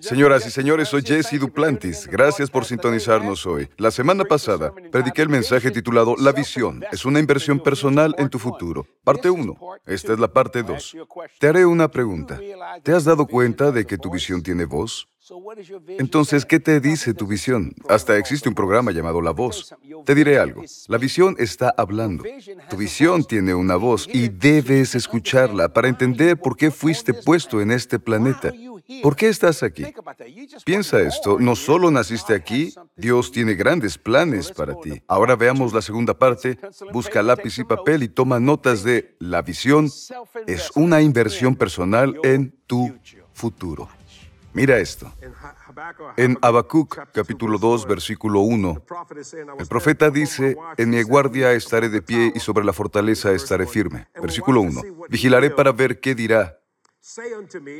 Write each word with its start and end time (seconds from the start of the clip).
Señoras 0.00 0.46
y 0.46 0.50
señores, 0.50 0.88
soy 0.88 1.02
Jesse 1.02 1.38
Duplantis. 1.38 2.06
Gracias 2.06 2.50
por 2.50 2.64
sintonizarnos 2.64 3.46
hoy. 3.46 3.68
La 3.76 3.90
semana 3.90 4.24
pasada 4.24 4.72
prediqué 4.90 5.22
el 5.22 5.28
mensaje 5.28 5.70
titulado 5.70 6.14
La 6.16 6.32
visión 6.32 6.84
es 6.92 7.04
una 7.04 7.20
inversión 7.20 7.60
personal 7.60 8.14
en 8.18 8.28
tu 8.28 8.38
futuro. 8.38 8.86
Parte 9.04 9.30
1. 9.30 9.56
Esta 9.86 10.12
es 10.12 10.18
la 10.18 10.28
parte 10.28 10.62
2. 10.62 10.96
Te 11.38 11.48
haré 11.48 11.66
una 11.66 11.90
pregunta. 11.90 12.38
¿Te 12.82 12.92
has 12.92 13.04
dado 13.04 13.26
cuenta 13.26 13.70
de 13.70 13.86
que 13.86 13.98
tu 13.98 14.10
visión 14.10 14.42
tiene 14.42 14.64
voz? 14.64 15.08
Entonces, 15.98 16.44
¿qué 16.44 16.60
te 16.60 16.78
dice 16.80 17.12
tu 17.12 17.26
visión? 17.26 17.74
Hasta 17.88 18.16
existe 18.16 18.48
un 18.48 18.54
programa 18.54 18.92
llamado 18.92 19.20
La 19.20 19.32
Voz. 19.32 19.74
Te 20.04 20.14
diré 20.14 20.38
algo. 20.38 20.62
La 20.86 20.98
visión 20.98 21.34
está 21.38 21.74
hablando. 21.76 22.22
Tu 22.70 22.76
visión 22.76 23.24
tiene 23.24 23.54
una 23.54 23.76
voz 23.76 24.08
y 24.12 24.28
debes 24.28 24.94
escucharla 24.94 25.68
para 25.72 25.88
entender 25.88 26.36
por 26.36 26.56
qué 26.56 26.70
fuiste 26.70 27.12
puesto 27.12 27.60
en 27.60 27.72
este 27.72 27.98
planeta. 27.98 28.52
¿Por 29.02 29.16
qué 29.16 29.28
estás 29.28 29.62
aquí? 29.62 29.84
Piensa 30.64 31.00
esto, 31.00 31.38
no 31.38 31.56
solo 31.56 31.90
naciste 31.90 32.34
aquí, 32.34 32.72
Dios 32.96 33.32
tiene 33.32 33.54
grandes 33.54 33.98
planes 33.98 34.52
para 34.52 34.74
ti. 34.80 35.02
Ahora 35.08 35.36
veamos 35.36 35.72
la 35.72 35.82
segunda 35.82 36.14
parte. 36.14 36.58
Busca 36.92 37.22
lápiz 37.22 37.58
y 37.58 37.64
papel 37.64 38.02
y 38.02 38.08
toma 38.08 38.40
notas 38.40 38.82
de 38.82 39.16
la 39.18 39.42
visión 39.42 39.90
es 40.46 40.70
una 40.74 41.02
inversión 41.02 41.56
personal 41.56 42.18
en 42.22 42.54
tu 42.66 42.94
futuro. 43.32 43.88
Mira 44.52 44.78
esto. 44.78 45.12
En 46.16 46.38
Habacuc, 46.40 47.12
capítulo 47.12 47.58
2, 47.58 47.86
versículo 47.86 48.40
1, 48.40 48.82
el 49.58 49.66
profeta 49.66 50.08
dice, 50.08 50.56
en 50.78 50.90
mi 50.90 51.02
guardia 51.02 51.52
estaré 51.52 51.90
de 51.90 52.00
pie 52.00 52.32
y 52.34 52.40
sobre 52.40 52.64
la 52.64 52.72
fortaleza 52.72 53.32
estaré 53.32 53.66
firme. 53.66 54.08
Versículo 54.18 54.62
1, 54.62 54.82
vigilaré 55.10 55.50
para 55.50 55.72
ver 55.72 56.00
qué 56.00 56.14
dirá 56.14 56.58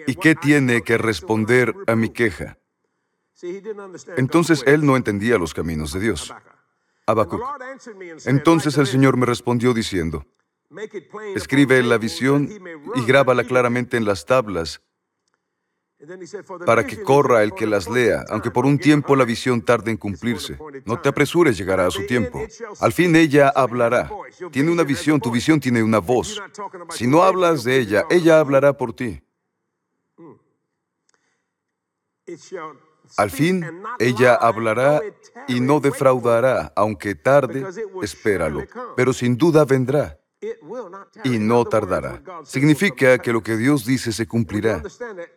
y 0.06 0.14
qué 0.16 0.34
tiene 0.34 0.82
que 0.82 0.98
responder 0.98 1.74
a 1.86 1.96
mi 1.96 2.10
queja. 2.10 2.58
Entonces 4.16 4.62
él 4.66 4.86
no 4.86 4.96
entendía 4.96 5.38
los 5.38 5.52
caminos 5.52 5.92
de 5.92 6.00
Dios. 6.00 6.32
Habacuc. 7.06 7.42
Entonces 8.24 8.78
el 8.78 8.86
Señor 8.86 9.16
me 9.16 9.27
respondió 9.27 9.74
diciendo, 9.74 10.27
escribe 11.34 11.82
la 11.82 11.98
visión 11.98 12.48
y 12.94 13.04
grábala 13.04 13.44
claramente 13.44 13.97
en 13.97 14.04
las 14.04 14.24
tablas 14.24 14.82
para 16.64 16.86
que 16.86 17.02
corra 17.02 17.42
el 17.42 17.55
que 17.55 17.66
las 17.66 17.89
lea, 17.89 18.25
aunque 18.28 18.50
por 18.50 18.66
un 18.66 18.78
tiempo 18.78 19.16
la 19.16 19.25
visión 19.25 19.62
tarde 19.62 19.91
en 19.91 19.97
cumplirse. 19.97 20.58
No 20.84 21.00
te 21.00 21.08
apresures, 21.08 21.56
llegará 21.56 21.86
a 21.86 21.91
su 21.91 22.06
tiempo. 22.06 22.42
Al 22.80 22.92
fin 22.92 23.16
ella 23.16 23.48
hablará. 23.48 24.11
Tiene 24.50 24.70
una 24.70 24.83
visión, 24.83 25.20
tu 25.20 25.30
visión 25.30 25.58
tiene 25.58 25.83
una 25.83 25.98
voz. 25.98 26.42
Si 26.91 27.06
no 27.06 27.22
hablas 27.22 27.64
de 27.64 27.78
ella, 27.78 28.05
ella 28.11 28.41
hablará 28.41 28.77
por 28.77 28.92
ti. 28.92 29.20
Al 33.16 33.31
fin, 33.31 33.64
ella 33.98 34.34
hablará 34.34 35.00
y 35.48 35.60
no 35.60 35.81
defraudará, 35.81 36.72
aunque 36.75 37.14
tarde, 37.14 37.64
espéralo, 38.03 38.64
pero 38.97 39.12
sin 39.12 39.36
duda 39.36 39.64
vendrá 39.64 40.19
y 41.25 41.39
no 41.39 41.64
tardará. 41.64 42.22
Significa 42.44 43.19
que 43.19 43.33
lo 43.33 43.42
que 43.42 43.56
Dios 43.56 43.84
dice 43.84 44.12
se 44.12 44.27
cumplirá. 44.27 44.83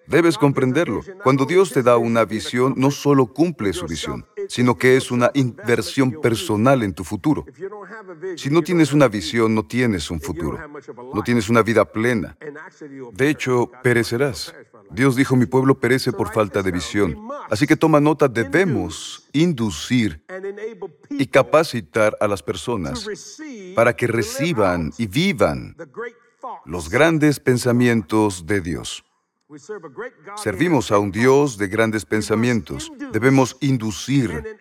Debes 0.08 0.38
comprenderlo. 0.38 1.02
Cuando 1.24 1.46
Dios 1.46 1.72
te 1.72 1.84
da 1.84 1.98
una 1.98 2.26
visión, 2.26 2.74
no 2.78 2.92
solo 2.92 3.28
cumple 3.28 3.74
su 3.74 3.86
visión, 3.86 4.26
sino 4.48 4.78
que 4.78 4.98
es 4.98 5.12
una 5.12 5.32
inversión 5.34 6.12
personal 6.22 6.84
en 6.84 6.94
tu 6.94 7.04
futuro. 7.04 7.46
Si 8.36 8.50
no 8.50 8.62
tienes 8.62 8.94
una 8.94 9.08
visión, 9.08 9.54
no 9.54 9.66
tienes 9.66 10.10
un 10.12 10.20
futuro. 10.20 10.58
No 11.14 11.24
tienes 11.24 11.50
una 11.50 11.62
vida 11.62 11.86
plena. 11.86 12.38
De 13.14 13.30
hecho, 13.30 13.72
perecerás. 13.84 14.54
Dios 14.92 15.16
dijo, 15.16 15.36
mi 15.36 15.46
pueblo 15.46 15.80
perece 15.80 16.12
por 16.12 16.32
falta 16.34 16.62
de 16.64 16.72
visión. 16.72 17.18
Así 17.50 17.68
que 17.68 17.76
toma 17.76 18.00
nota, 18.00 18.28
debemos 18.28 19.28
inducir 19.34 20.24
y 21.10 21.28
capacitar 21.28 22.18
a 22.20 22.28
las 22.28 22.42
personas 22.44 23.08
para 23.76 23.96
que 23.96 24.08
reciban 24.08 24.92
y 24.98 25.08
vivan 25.08 25.76
los 26.66 26.90
grandes 26.90 27.40
pensamientos 27.40 28.46
de 28.46 28.62
Dios. 28.62 29.04
Servimos 30.36 30.92
a 30.92 31.00
un 31.00 31.12
Dios 31.12 31.58
de 31.58 31.68
grandes 31.68 32.06
pensamientos. 32.06 32.92
Debemos 33.12 33.58
inducir 33.62 34.58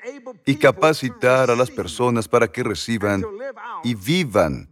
y 0.47 0.56
capacitar 0.56 1.50
a 1.50 1.56
las 1.56 1.71
personas 1.71 2.27
para 2.27 2.50
que 2.50 2.62
reciban 2.62 3.22
y 3.84 3.95
vivan 3.95 4.69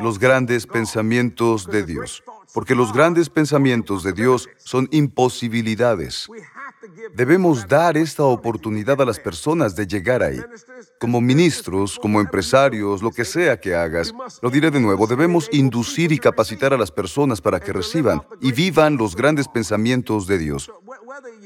los 0.00 0.18
grandes 0.18 0.66
pensamientos 0.66 1.66
de 1.66 1.84
Dios. 1.84 2.22
Porque 2.54 2.74
los 2.74 2.92
grandes 2.92 3.28
pensamientos 3.28 4.02
de 4.02 4.12
Dios 4.12 4.48
son 4.58 4.88
imposibilidades. 4.90 6.28
Debemos 7.14 7.66
dar 7.66 7.96
esta 7.96 8.24
oportunidad 8.24 9.00
a 9.00 9.04
las 9.04 9.18
personas 9.18 9.74
de 9.74 9.86
llegar 9.86 10.22
ahí. 10.22 10.40
Como 11.00 11.20
ministros, 11.20 11.98
como 11.98 12.20
empresarios, 12.20 13.02
lo 13.02 13.10
que 13.10 13.24
sea 13.24 13.58
que 13.58 13.74
hagas, 13.74 14.12
lo 14.42 14.50
diré 14.50 14.70
de 14.70 14.80
nuevo, 14.80 15.06
debemos 15.06 15.48
inducir 15.52 16.12
y 16.12 16.18
capacitar 16.18 16.72
a 16.72 16.78
las 16.78 16.90
personas 16.90 17.40
para 17.40 17.60
que 17.60 17.72
reciban 17.72 18.22
y 18.40 18.52
vivan 18.52 18.96
los 18.96 19.16
grandes 19.16 19.48
pensamientos 19.48 20.26
de 20.26 20.38
Dios. 20.38 20.70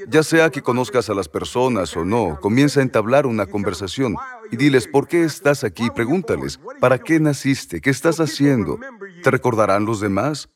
Ya 0.09 0.23
sea 0.23 0.51
que 0.51 0.63
conozcas 0.63 1.09
a 1.11 1.15
las 1.15 1.29
personas 1.29 1.97
o 1.97 2.05
no, 2.05 2.39
comienza 2.41 2.81
a 2.81 2.83
entablar 2.83 3.27
una 3.27 3.47
conversación 3.47 4.17
y 4.51 4.57
diles, 4.57 4.89
¿por 4.89 5.07
qué 5.07 5.25
estás 5.25 5.65
aquí? 5.65 5.91
Pregúntales, 5.91 6.59
¿para 6.81 6.99
qué 6.99 7.21
naciste? 7.21 7.81
¿Qué 7.81 7.91
estás 7.91 8.21
haciendo? 8.21 8.79
¿Te 9.23 9.31
recordarán 9.31 9.85
los 9.85 10.01
demás? 10.01 10.49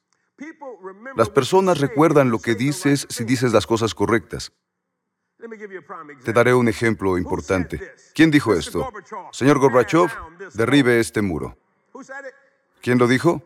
Las 1.17 1.31
personas 1.31 1.79
recuerdan 1.79 2.31
lo 2.31 2.41
que 2.41 2.55
dices 2.55 3.07
si 3.09 3.25
dices 3.25 3.53
las 3.53 3.67
cosas 3.67 3.95
correctas. 3.95 4.53
Te 6.25 6.33
daré 6.33 6.55
un 6.55 6.69
ejemplo 6.69 7.19
importante. 7.19 7.95
¿Quién 8.15 8.31
dijo 8.31 8.55
esto? 8.55 8.91
Señor 9.33 9.59
Gorbachev, 9.59 10.11
derribe 10.55 11.01
este 11.01 11.23
muro. 11.23 11.57
¿Quién 12.81 12.99
lo 12.99 13.07
dijo? 13.07 13.43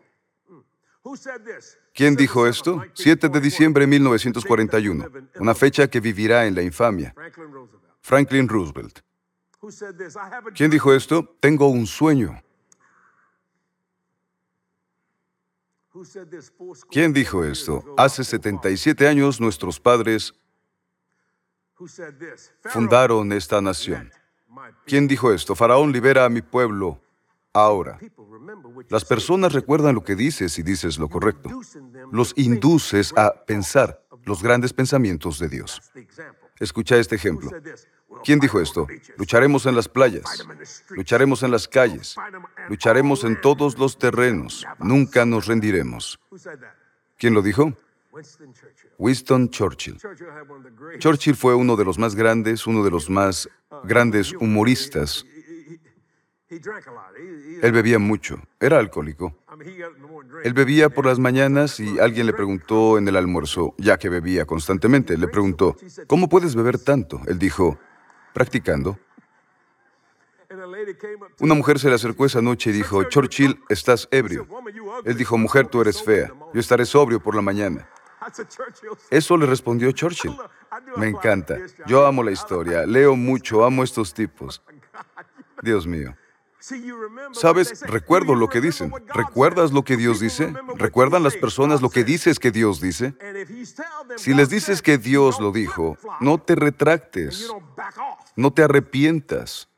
¿Quién 1.93 2.15
dijo 2.15 2.47
esto? 2.47 2.83
7 2.93 3.29
de 3.29 3.39
diciembre 3.41 3.81
de 3.81 3.87
1941, 3.87 5.05
una 5.39 5.55
fecha 5.55 5.87
que 5.87 5.99
vivirá 5.99 6.45
en 6.45 6.55
la 6.55 6.61
infamia. 6.61 7.13
Franklin 8.01 8.47
Roosevelt. 8.47 8.99
¿Quién 10.55 10.71
dijo 10.71 10.93
esto? 10.93 11.35
Tengo 11.39 11.67
un 11.67 11.85
sueño. 11.85 12.41
¿Quién 16.89 17.13
dijo 17.13 17.43
esto? 17.43 17.83
Hace 17.97 18.23
77 18.23 19.07
años 19.07 19.41
nuestros 19.41 19.79
padres 19.79 20.33
fundaron 22.65 23.31
esta 23.31 23.61
nación. 23.61 24.11
¿Quién 24.85 25.07
dijo 25.07 25.31
esto? 25.33 25.55
Faraón 25.55 25.91
libera 25.91 26.25
a 26.25 26.29
mi 26.29 26.41
pueblo 26.41 27.01
ahora. 27.53 27.99
Las 28.89 29.05
personas 29.05 29.53
recuerdan 29.53 29.95
lo 29.95 30.03
que 30.03 30.15
dices 30.15 30.57
y 30.59 30.63
dices 30.63 30.97
lo 30.97 31.09
correcto. 31.09 31.49
Los 32.11 32.33
induces 32.37 33.13
a 33.15 33.45
pensar 33.45 34.03
los 34.25 34.43
grandes 34.43 34.73
pensamientos 34.73 35.39
de 35.39 35.49
Dios. 35.49 35.81
Escucha 36.59 36.97
este 36.97 37.15
ejemplo. 37.15 37.49
¿Quién 38.23 38.39
dijo 38.39 38.59
esto? 38.59 38.87
Lucharemos 39.17 39.65
en 39.65 39.75
las 39.75 39.87
playas, 39.87 40.45
lucharemos 40.89 41.43
en 41.43 41.51
las 41.51 41.67
calles, 41.67 42.15
lucharemos 42.67 43.23
en 43.23 43.39
todos 43.39 43.77
los 43.77 43.97
terrenos, 43.97 44.65
nunca 44.79 45.25
nos 45.25 45.45
rendiremos. 45.45 46.19
¿Quién 47.17 47.33
lo 47.33 47.41
dijo? 47.41 47.73
Winston 48.97 49.49
Churchill. 49.49 49.97
Churchill 50.99 51.35
fue 51.35 51.55
uno 51.55 51.75
de 51.75 51.85
los 51.85 51.97
más 51.97 52.15
grandes, 52.15 52.67
uno 52.67 52.83
de 52.83 52.91
los 52.91 53.09
más 53.09 53.49
grandes 53.83 54.33
humoristas. 54.33 55.25
Él 56.49 57.71
bebía 57.71 57.99
mucho, 57.99 58.41
era 58.59 58.79
alcohólico. 58.79 59.35
Él 60.43 60.53
bebía 60.53 60.89
por 60.89 61.05
las 61.05 61.19
mañanas 61.19 61.79
y 61.79 61.99
alguien 61.99 62.25
le 62.25 62.33
preguntó 62.33 62.97
en 62.97 63.07
el 63.07 63.15
almuerzo, 63.15 63.75
ya 63.77 63.97
que 63.97 64.09
bebía 64.09 64.45
constantemente, 64.45 65.17
le 65.17 65.27
preguntó, 65.27 65.75
¿cómo 66.07 66.27
puedes 66.27 66.55
beber 66.55 66.79
tanto? 66.79 67.21
Él 67.27 67.37
dijo, 67.37 67.77
practicando. 68.33 68.97
Una 71.39 71.53
mujer 71.53 71.77
se 71.77 71.89
le 71.89 71.95
acercó 71.95 72.25
esa 72.25 72.41
noche 72.41 72.71
y 72.71 72.73
dijo, 72.73 73.03
Churchill, 73.03 73.59
estás 73.69 74.07
ebrio. 74.09 74.47
Él 75.05 75.15
dijo, 75.15 75.37
mujer, 75.37 75.67
tú 75.67 75.81
eres 75.81 76.01
fea, 76.01 76.33
yo 76.51 76.59
estaré 76.59 76.85
sobrio 76.85 77.21
por 77.21 77.35
la 77.35 77.43
mañana. 77.43 77.87
Eso 79.09 79.37
le 79.37 79.45
respondió 79.45 79.91
Churchill. 79.91 80.35
Me 80.97 81.07
encanta. 81.07 81.57
Yo 81.85 82.05
amo 82.05 82.23
la 82.23 82.31
historia, 82.31 82.85
leo 82.85 83.15
mucho, 83.15 83.63
amo 83.63 83.83
estos 83.83 84.13
tipos. 84.13 84.61
Dios 85.61 85.87
mío. 85.87 86.15
Sabes, 87.31 87.81
recuerdo 87.83 88.35
lo 88.35 88.47
que 88.49 88.59
dicen. 88.61 88.91
¿Recuerdas 89.07 89.71
lo 89.71 89.83
que 89.83 89.95
Dios 89.95 90.19
dice? 90.19 90.53
¿Recuerdan 90.75 91.23
las 91.23 91.37
personas 91.37 91.81
lo 91.81 91.89
que 91.89 92.03
dices 92.03 92.37
que 92.39 92.51
Dios 92.51 92.81
dice? 92.81 93.15
Si 94.17 94.33
les 94.33 94.49
dices 94.49 94.81
que 94.81 94.97
Dios 94.97 95.39
lo 95.39 95.51
dijo, 95.51 95.97
no 96.19 96.37
te 96.37 96.55
retractes, 96.55 97.49
no 98.35 98.51
te 98.51 98.63
arrepientas. 98.63 99.69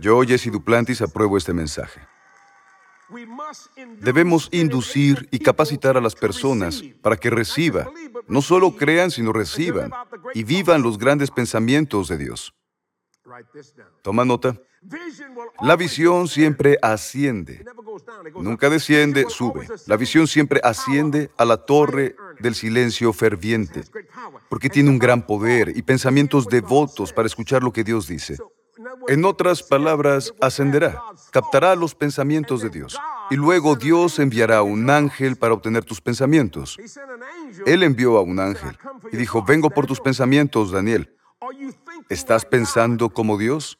Yo, 0.00 0.22
Jesse 0.22 0.50
Duplantis, 0.50 1.00
apruebo 1.00 1.36
este 1.36 1.52
mensaje. 1.52 2.00
Debemos 4.00 4.48
inducir 4.52 5.28
y 5.30 5.38
capacitar 5.38 5.96
a 5.96 6.00
las 6.00 6.14
personas 6.14 6.82
para 7.00 7.16
que 7.16 7.30
reciban, 7.30 7.88
no 8.26 8.42
solo 8.42 8.76
crean, 8.76 9.10
sino 9.10 9.32
reciban 9.32 9.90
y 10.34 10.44
vivan 10.44 10.82
los 10.82 10.98
grandes 10.98 11.30
pensamientos 11.30 12.08
de 12.08 12.18
Dios. 12.18 12.54
Toma 14.02 14.24
nota. 14.24 14.58
La 15.60 15.76
visión 15.76 16.26
siempre 16.26 16.76
asciende. 16.82 17.64
Nunca 18.34 18.68
desciende, 18.68 19.26
sube. 19.28 19.68
La 19.86 19.96
visión 19.96 20.26
siempre 20.26 20.60
asciende 20.64 21.30
a 21.36 21.44
la 21.44 21.58
torre 21.58 22.16
del 22.40 22.54
silencio 22.54 23.12
ferviente, 23.12 23.84
porque 24.48 24.68
tiene 24.68 24.90
un 24.90 24.98
gran 24.98 25.24
poder 25.24 25.76
y 25.76 25.82
pensamientos 25.82 26.46
devotos 26.46 27.12
para 27.12 27.26
escuchar 27.26 27.62
lo 27.62 27.72
que 27.72 27.84
Dios 27.84 28.08
dice. 28.08 28.38
En 29.08 29.24
otras 29.24 29.62
palabras, 29.62 30.34
ascenderá, 30.40 31.02
captará 31.30 31.74
los 31.74 31.94
pensamientos 31.94 32.62
de 32.62 32.70
Dios. 32.70 32.98
Y 33.30 33.36
luego 33.36 33.76
Dios 33.76 34.18
enviará 34.18 34.62
un 34.62 34.90
ángel 34.90 35.36
para 35.36 35.54
obtener 35.54 35.84
tus 35.84 36.00
pensamientos. 36.00 36.78
Él 37.66 37.82
envió 37.82 38.16
a 38.18 38.22
un 38.22 38.38
ángel 38.38 38.76
y 39.10 39.16
dijo, 39.16 39.42
vengo 39.42 39.70
por 39.70 39.86
tus 39.86 40.00
pensamientos, 40.00 40.70
Daniel. 40.70 41.16
¿Estás 42.08 42.44
pensando 42.44 43.10
como 43.10 43.38
Dios? 43.38 43.78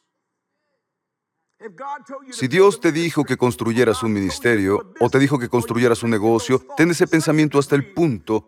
Si 2.31 2.47
Dios 2.47 2.81
te 2.81 2.91
dijo 2.91 3.23
que 3.23 3.37
construyeras 3.37 4.03
un 4.03 4.11
ministerio 4.11 4.93
o 4.99 5.09
te 5.09 5.19
dijo 5.19 5.39
que 5.39 5.47
construyeras 5.47 6.03
un 6.03 6.09
negocio, 6.09 6.65
ten 6.75 6.91
ese 6.91 7.07
pensamiento 7.07 7.57
hasta 7.57 7.75
el 7.75 7.93
punto 7.93 8.47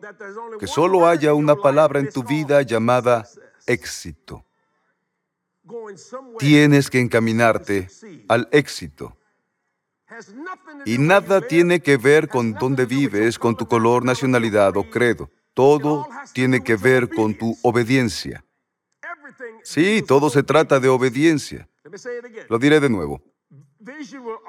que 0.59 0.67
solo 0.67 1.07
haya 1.07 1.33
una 1.33 1.55
palabra 1.55 1.99
en 1.99 2.09
tu 2.09 2.23
vida 2.23 2.61
llamada 2.61 3.25
éxito. 3.65 4.44
Tienes 6.39 6.89
que 6.89 6.99
encaminarte 6.99 7.87
al 8.27 8.47
éxito. 8.51 9.17
Y 10.85 10.97
nada 10.97 11.41
tiene 11.41 11.81
que 11.81 11.97
ver 11.97 12.27
con 12.27 12.53
dónde 12.53 12.85
vives, 12.85 13.39
con 13.39 13.55
tu 13.55 13.67
color, 13.67 14.05
nacionalidad 14.05 14.77
o 14.77 14.89
credo. 14.89 15.29
Todo 15.53 16.07
tiene 16.33 16.63
que 16.63 16.75
ver 16.75 17.09
con 17.09 17.35
tu 17.35 17.57
obediencia. 17.63 18.45
Sí, 19.63 20.03
todo 20.05 20.29
se 20.29 20.43
trata 20.43 20.79
de 20.79 20.89
obediencia. 20.89 21.67
Lo 22.49 22.59
diré 22.59 22.79
de 22.79 22.89
nuevo. 22.89 23.23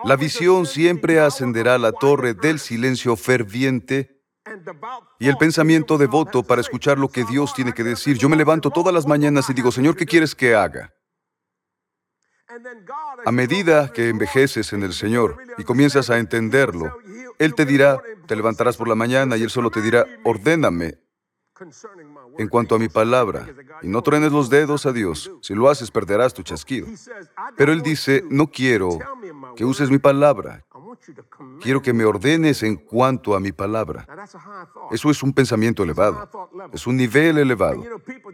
La 0.05 0.17
visión 0.17 0.67
siempre 0.67 1.21
ascenderá 1.21 1.75
a 1.75 1.79
la 1.79 1.93
torre 1.93 2.35
del 2.35 2.59
silencio 2.59 3.17
ferviente 3.17 4.23
y 5.19 5.29
el 5.29 5.37
pensamiento 5.37 5.99
devoto 5.99 6.43
para 6.43 6.61
escuchar 6.61 6.99
lo 6.99 7.09
que 7.09 7.25
Dios 7.25 7.53
tiene 7.55 7.73
que 7.73 7.83
decir. 7.83 8.17
Yo 8.17 8.29
me 8.29 8.37
levanto 8.37 8.71
todas 8.71 8.95
las 8.95 9.07
mañanas 9.07 9.51
y 9.51 9.55
digo, 9.55 9.73
Señor, 9.73 9.97
¿qué 9.97 10.07
quieres 10.07 10.35
que 10.35 10.55
haga? 10.55 10.93
A 13.25 13.33
medida 13.33 13.93
que 13.93 14.09
envejeces 14.09 14.73
en 14.73 14.83
el 14.83 14.93
Señor 14.93 15.37
y 15.59 15.65
comienzas 15.65 16.11
a 16.11 16.19
entenderlo, 16.19 16.99
Él 17.39 17.55
te 17.55 17.65
dirá, 17.65 18.01
te 18.27 18.37
levantarás 18.37 18.77
por 18.77 18.89
la 18.89 18.95
mañana 18.95 19.37
y 19.37 19.43
Él 19.43 19.51
solo 19.51 19.71
te 19.71 19.83
dirá, 19.83 20.07
ordéname 20.25 20.99
en 22.39 22.49
cuanto 22.49 22.75
a 22.75 22.79
mi 22.79 22.89
palabra, 22.89 23.47
y 23.81 23.89
no 23.89 24.03
truenes 24.03 24.31
los 24.31 24.51
dedos 24.51 24.85
a 24.85 24.93
Dios. 24.93 25.33
Si 25.41 25.55
lo 25.55 25.71
haces, 25.71 25.91
perderás 25.91 26.35
tu 26.35 26.43
chasquido. 26.43 26.87
Pero 27.57 27.73
Él 27.73 27.83
dice, 27.83 28.23
no 28.29 28.51
quiero 28.51 28.99
que 29.57 29.65
uses 29.65 29.91
mi 29.91 29.99
palabra. 29.99 30.66
Quiero 31.61 31.83
que 31.83 31.93
me 31.93 32.05
ordenes 32.05 32.63
en 32.63 32.77
cuanto 32.77 33.35
a 33.35 33.41
mi 33.41 33.53
palabra. 33.53 34.07
Eso 34.91 35.11
es 35.11 35.23
un 35.23 35.33
pensamiento 35.33 35.83
elevado. 35.83 36.29
Es 36.73 36.87
un 36.87 36.97
nivel 36.97 37.39
elevado. 37.39 37.83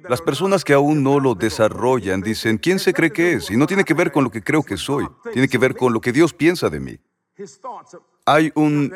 Las 0.08 0.20
personas 0.20 0.64
que 0.64 0.72
aún 0.72 1.02
no 1.02 1.20
lo 1.20 1.34
desarrollan 1.34 2.20
dicen, 2.20 2.58
¿quién 2.58 2.78
se 2.78 2.92
cree 2.92 3.12
que 3.12 3.34
es? 3.34 3.50
Y 3.50 3.56
no 3.56 3.66
tiene 3.66 3.84
que 3.84 3.94
ver 3.94 4.12
con 4.12 4.24
lo 4.24 4.30
que 4.30 4.42
creo 4.42 4.62
que 4.62 4.76
soy. 4.76 5.06
Tiene 5.32 5.48
que 5.48 5.58
ver 5.58 5.76
con 5.76 5.92
lo 5.92 6.00
que 6.00 6.12
Dios 6.12 6.32
piensa 6.32 6.68
de 6.68 6.80
mí. 6.80 6.98
Hay 8.24 8.52
un, 8.54 8.92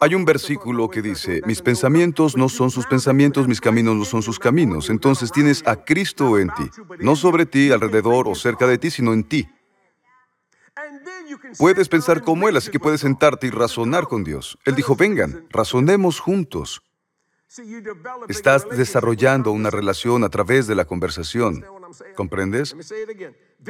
hay 0.00 0.14
un 0.14 0.24
versículo 0.24 0.88
que 0.88 1.02
dice, 1.02 1.42
mis 1.44 1.60
pensamientos 1.60 2.36
no 2.36 2.48
son 2.48 2.70
sus 2.70 2.86
pensamientos, 2.86 3.46
mis 3.46 3.60
caminos 3.60 3.96
no 3.96 4.04
son 4.04 4.22
sus 4.22 4.38
caminos. 4.38 4.88
Entonces 4.88 5.30
tienes 5.30 5.62
a 5.66 5.76
Cristo 5.76 6.38
en 6.38 6.48
ti, 6.48 6.70
no 7.00 7.16
sobre 7.16 7.44
ti, 7.44 7.70
alrededor 7.70 8.28
o 8.28 8.34
cerca 8.34 8.66
de 8.66 8.78
ti, 8.78 8.90
sino 8.90 9.12
en 9.12 9.24
ti. 9.24 9.48
Puedes 11.58 11.88
pensar 11.88 12.22
como 12.22 12.48
Él, 12.48 12.56
así 12.56 12.70
que 12.70 12.80
puedes 12.80 13.00
sentarte 13.00 13.46
y 13.46 13.50
razonar 13.50 14.06
con 14.06 14.24
Dios. 14.24 14.58
Él 14.64 14.74
dijo, 14.74 14.96
vengan, 14.96 15.46
razonemos 15.50 16.20
juntos. 16.20 16.82
Estás 18.28 18.68
desarrollando 18.68 19.50
una 19.50 19.70
relación 19.70 20.22
a 20.22 20.28
través 20.28 20.68
de 20.68 20.76
la 20.76 20.84
conversación. 20.84 21.64
¿Comprendes? 22.14 22.76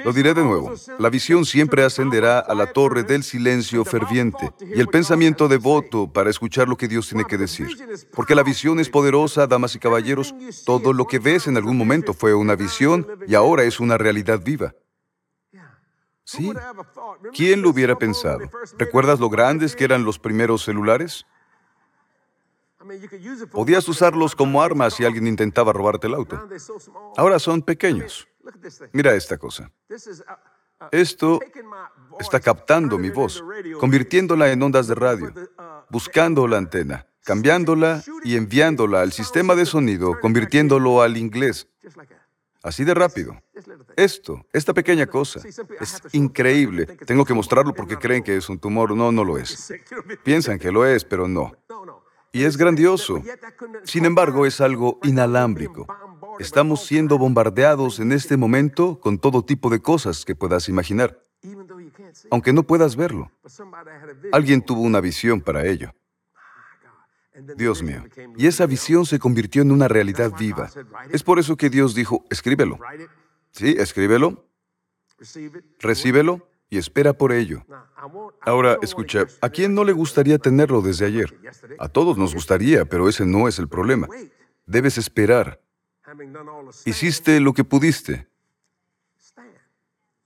Lo 0.04 0.12
diré 0.12 0.34
de 0.34 0.44
nuevo. 0.44 0.74
La 0.98 1.08
visión 1.08 1.46
siempre 1.46 1.82
ascenderá 1.82 2.40
a 2.40 2.54
la 2.54 2.72
torre 2.72 3.02
del 3.04 3.22
silencio 3.22 3.84
ferviente 3.86 4.52
y 4.60 4.80
el 4.80 4.88
pensamiento 4.88 5.48
devoto 5.48 6.12
para 6.12 6.28
escuchar 6.28 6.68
lo 6.68 6.76
que 6.76 6.88
Dios 6.88 7.08
tiene 7.08 7.24
que 7.24 7.38
decir. 7.38 7.68
Porque 8.12 8.34
la 8.34 8.42
visión 8.42 8.80
es 8.80 8.90
poderosa, 8.90 9.46
damas 9.46 9.74
y 9.74 9.78
caballeros. 9.78 10.34
Todo 10.66 10.92
lo 10.92 11.06
que 11.06 11.18
ves 11.18 11.46
en 11.46 11.56
algún 11.56 11.78
momento 11.78 12.12
fue 12.12 12.34
una 12.34 12.56
visión 12.56 13.06
y 13.26 13.34
ahora 13.34 13.64
es 13.64 13.80
una 13.80 13.96
realidad 13.96 14.42
viva. 14.44 14.74
Sí. 16.24 16.52
¿Quién 17.34 17.62
lo 17.62 17.70
hubiera 17.70 17.96
pensado? 17.96 18.50
¿Recuerdas 18.78 19.18
lo 19.20 19.28
grandes 19.28 19.74
que 19.74 19.84
eran 19.84 20.04
los 20.04 20.18
primeros 20.18 20.64
celulares? 20.64 21.26
Podías 23.52 23.86
usarlos 23.88 24.34
como 24.34 24.62
armas 24.62 24.94
si 24.94 25.04
alguien 25.04 25.26
intentaba 25.26 25.72
robarte 25.72 26.06
el 26.06 26.14
auto. 26.14 26.40
Ahora 27.16 27.38
son 27.38 27.62
pequeños. 27.62 28.26
Mira 28.92 29.14
esta 29.14 29.36
cosa. 29.38 29.70
Esto 30.90 31.40
está 32.18 32.40
captando 32.40 32.98
mi 32.98 33.10
voz, 33.10 33.44
convirtiéndola 33.78 34.50
en 34.50 34.62
ondas 34.62 34.86
de 34.86 34.94
radio, 34.94 35.32
buscando 35.90 36.48
la 36.48 36.56
antena, 36.56 37.06
cambiándola 37.24 38.02
y 38.24 38.36
enviándola 38.36 39.02
al 39.02 39.12
sistema 39.12 39.54
de 39.54 39.66
sonido, 39.66 40.18
convirtiéndolo 40.20 41.02
al 41.02 41.18
inglés. 41.18 41.68
Así 42.62 42.84
de 42.84 42.94
rápido. 42.94 43.40
Esto, 43.96 44.44
esta 44.52 44.74
pequeña 44.74 45.06
cosa, 45.06 45.40
es 45.80 46.02
increíble. 46.12 46.86
Tengo 46.86 47.24
que 47.24 47.34
mostrarlo 47.34 47.72
porque 47.72 47.96
creen 47.96 48.22
que 48.22 48.36
es 48.36 48.48
un 48.48 48.58
tumor. 48.58 48.94
No, 48.94 49.10
no 49.12 49.24
lo 49.24 49.38
es. 49.38 49.72
Piensan 50.22 50.58
que 50.58 50.70
lo 50.70 50.84
es, 50.84 51.04
pero 51.04 51.26
no. 51.26 51.52
Y 52.32 52.44
es 52.44 52.56
grandioso. 52.56 53.22
Sin 53.84 54.04
embargo, 54.04 54.46
es 54.46 54.60
algo 54.60 54.98
inalámbrico. 55.02 55.86
Estamos 56.38 56.84
siendo 56.86 57.18
bombardeados 57.18 57.98
en 58.00 58.12
este 58.12 58.36
momento 58.36 59.00
con 59.00 59.18
todo 59.18 59.44
tipo 59.44 59.68
de 59.68 59.80
cosas 59.80 60.24
que 60.24 60.34
puedas 60.34 60.68
imaginar, 60.68 61.22
aunque 62.30 62.52
no 62.52 62.62
puedas 62.62 62.96
verlo. 62.96 63.30
Alguien 64.32 64.62
tuvo 64.62 64.82
una 64.82 65.00
visión 65.00 65.40
para 65.40 65.66
ello. 65.66 65.92
Dios 67.56 67.82
mío. 67.82 68.04
Y 68.36 68.46
esa 68.46 68.66
visión 68.66 69.06
se 69.06 69.18
convirtió 69.18 69.62
en 69.62 69.72
una 69.72 69.88
realidad 69.88 70.32
viva. 70.38 70.70
Es 71.10 71.22
por 71.22 71.38
eso 71.38 71.56
que 71.56 71.70
Dios 71.70 71.94
dijo, 71.94 72.24
escríbelo. 72.30 72.78
Sí, 73.52 73.74
escríbelo, 73.78 74.46
recíbelo 75.78 76.48
y 76.68 76.78
espera 76.78 77.12
por 77.12 77.32
ello. 77.32 77.64
Ahora, 78.42 78.78
escucha, 78.80 79.26
¿a 79.40 79.50
quién 79.50 79.74
no 79.74 79.84
le 79.84 79.92
gustaría 79.92 80.38
tenerlo 80.38 80.80
desde 80.82 81.06
ayer? 81.06 81.36
A 81.78 81.88
todos 81.88 82.16
nos 82.16 82.34
gustaría, 82.34 82.84
pero 82.84 83.08
ese 83.08 83.26
no 83.26 83.48
es 83.48 83.58
el 83.58 83.68
problema. 83.68 84.08
Debes 84.66 84.98
esperar. 84.98 85.60
Hiciste 86.84 87.40
lo 87.40 87.52
que 87.52 87.64
pudiste. 87.64 88.28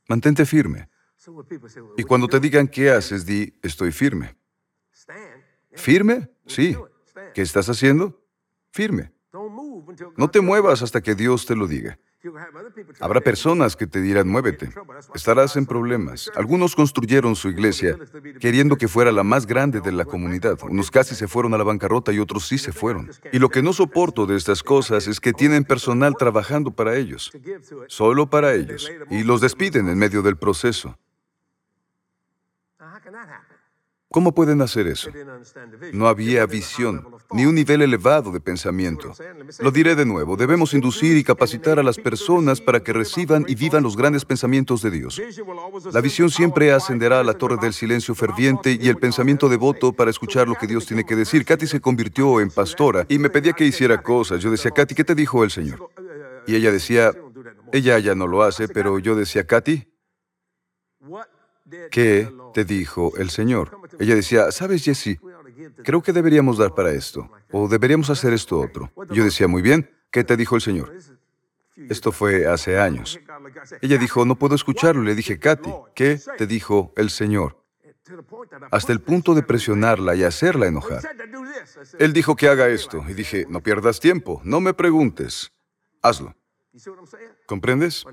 Mantente 0.09 0.45
firme. 0.45 0.89
Y 1.97 2.03
cuando 2.03 2.29
te 2.29 2.39
digan 2.39 2.69
qué 2.69 2.91
haces, 2.91 3.25
di, 3.25 3.59
estoy 3.63 3.91
firme. 3.91 4.37
¿Firme? 5.73 6.31
Sí. 6.47 6.77
¿Qué 7.35 7.43
estás 7.43 7.69
haciendo? 7.69 8.21
Firme. 8.71 9.13
No 10.17 10.31
te 10.31 10.41
muevas 10.41 10.83
hasta 10.83 11.01
que 11.01 11.15
Dios 11.15 11.47
te 11.47 11.57
lo 11.57 11.67
diga. 11.67 11.99
Habrá 13.01 13.21
personas 13.21 13.77
que 13.77 13.87
te 13.87 14.01
dirán, 14.01 14.29
muévete, 14.29 14.71
estarás 15.15 15.57
en 15.57 15.67
problemas. 15.67 16.31
Algunos 16.35 16.75
construyeron 16.75 17.37
su 17.37 17.49
iglesia 17.49 17.99
queriendo 18.41 18.77
que 18.77 18.89
fuera 18.89 19.13
la 19.13 19.25
más 19.25 19.47
grande 19.47 19.81
de 19.81 19.93
la 19.93 20.05
comunidad. 20.05 20.59
Unos 20.63 20.91
casi 20.91 21.15
se 21.15 21.29
fueron 21.29 21.53
a 21.53 21.59
la 21.59 21.65
bancarrota 21.65 22.13
y 22.13 22.19
otros 22.19 22.47
sí 22.49 22.57
se 22.57 22.73
fueron. 22.73 23.11
Y 23.33 23.39
lo 23.39 23.51
que 23.51 23.63
no 23.63 23.73
soporto 23.73 24.25
de 24.25 24.37
estas 24.37 24.63
cosas 24.63 25.07
es 25.07 25.21
que 25.21 25.33
tienen 25.33 25.65
personal 25.65 26.17
trabajando 26.17 26.71
para 26.71 26.97
ellos, 26.97 27.31
solo 27.89 28.31
para 28.31 28.55
ellos, 28.55 28.91
y 29.11 29.23
los 29.23 29.41
despiden 29.41 29.89
en 29.89 29.99
medio 29.99 30.23
del 30.23 30.37
proceso. 30.39 30.99
¿Cómo 34.15 34.33
pueden 34.33 34.63
hacer 34.63 34.87
eso? 34.87 35.11
No 35.93 36.07
había 36.07 36.47
visión, 36.47 37.05
ni 37.33 37.47
un 37.47 37.55
nivel 37.57 37.83
elevado 37.83 38.31
de 38.31 38.39
pensamiento. 38.39 39.13
Lo 39.59 39.73
diré 39.73 39.97
de 39.97 40.07
nuevo, 40.07 40.37
debemos 40.37 40.73
inducir 40.73 41.17
y 41.17 41.25
capacitar 41.25 41.81
a 41.81 41.83
las 41.83 41.99
personas 41.99 42.61
para 42.61 42.79
que 42.79 42.93
reciban 42.93 43.45
y 43.49 43.57
vivan 43.57 43.83
los 43.83 43.97
grandes 43.97 44.25
pensamientos 44.25 44.83
de 44.83 44.93
Dios. 44.93 45.21
La 45.93 46.01
visión 46.01 46.31
siempre 46.31 46.71
ascenderá 46.71 47.19
a 47.19 47.25
la 47.25 47.35
torre 47.35 47.57
del 47.57 47.73
silencio 47.73 48.15
ferviente 48.15 48.79
y 48.81 48.89
el 48.89 48.99
pensamiento 48.99 49.49
devoto 49.49 49.93
para 49.93 50.13
escuchar 50.13 50.47
lo 50.47 50.55
que 50.55 50.69
Dios 50.69 50.87
tiene 50.87 51.05
que 51.05 51.17
decir. 51.17 51.45
Katy 51.45 51.67
se 51.67 51.81
convirtió 51.81 52.41
en 52.41 52.51
pastora 52.51 53.07
y 53.09 53.19
me 53.19 53.31
pedía 53.31 53.53
que 53.53 53.65
hiciera 53.65 54.01
cosas. 54.01 54.41
Yo 54.41 54.53
decía, 54.53 54.71
Katy, 54.71 54.95
¿qué 54.95 55.03
te 55.03 55.17
dijo 55.17 55.43
el 55.43 55.51
Señor? 55.51 55.91
Y 56.47 56.55
ella 56.55 56.71
decía, 56.71 57.11
ella 57.73 57.99
ya 57.99 58.15
no 58.15 58.29
lo 58.29 58.45
hace, 58.45 58.69
pero 58.69 59.01
yo 59.01 59.17
decía, 59.17 59.45
Katy, 59.45 59.89
¿qué 61.91 62.31
te 62.53 62.65
dijo 62.65 63.13
el 63.17 63.31
Señor? 63.31 63.84
Ella 63.99 64.15
decía, 64.15 64.51
¿sabes, 64.53 64.85
Jesse? 64.85 65.19
Creo 65.85 66.03
que 66.03 66.13
deberíamos 66.13 66.59
dar 66.59 66.75
para 66.75 66.93
esto, 66.93 67.31
o 67.51 67.69
deberíamos 67.69 68.11
hacer 68.11 68.33
esto 68.33 68.61
otro. 68.61 68.93
Yo 69.11 69.25
decía, 69.25 69.49
muy 69.49 69.63
bien, 69.63 69.91
¿qué 70.11 70.25
te 70.25 70.37
dijo 70.37 70.57
el 70.57 70.63
Señor? 70.63 70.93
Esto 71.77 72.13
fue 72.13 72.47
hace 72.47 72.79
años. 72.79 73.19
Ella 73.81 73.99
dijo, 73.99 74.25
no 74.25 74.37
puedo 74.37 74.55
escucharlo. 74.55 75.03
Le 75.03 75.15
dije, 75.15 75.39
Katy, 75.39 75.71
¿qué 75.95 76.21
te 76.39 76.47
dijo 76.47 76.93
el 76.97 77.11
Señor? 77.11 77.65
Hasta 78.71 78.93
el 78.93 79.01
punto 79.01 79.35
de 79.35 79.43
presionarla 79.43 80.15
y 80.15 80.25
hacerla 80.25 80.67
enojar. 80.67 81.03
Él 81.99 82.13
dijo 82.13 82.37
que 82.37 82.49
haga 82.49 82.69
esto 82.69 83.05
y 83.09 83.15
dije, 83.15 83.47
no 83.49 83.63
pierdas 83.63 83.99
tiempo, 83.99 84.41
no 84.45 84.61
me 84.61 84.75
preguntes, 84.75 85.51
hazlo. 86.03 86.35
¿Comprendes? 87.47 88.05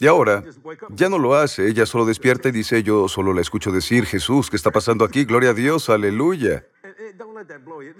Y 0.00 0.06
ahora, 0.06 0.42
ya 0.88 1.10
no 1.10 1.18
lo 1.18 1.34
hace, 1.34 1.68
ella 1.68 1.84
solo 1.84 2.06
despierta 2.06 2.48
y 2.48 2.52
dice, 2.52 2.82
yo 2.82 3.06
solo 3.06 3.34
la 3.34 3.42
escucho 3.42 3.70
decir, 3.70 4.06
Jesús, 4.06 4.48
¿qué 4.48 4.56
está 4.56 4.70
pasando 4.70 5.04
aquí? 5.04 5.26
Gloria 5.26 5.50
a 5.50 5.52
Dios, 5.52 5.90
aleluya. 5.90 6.64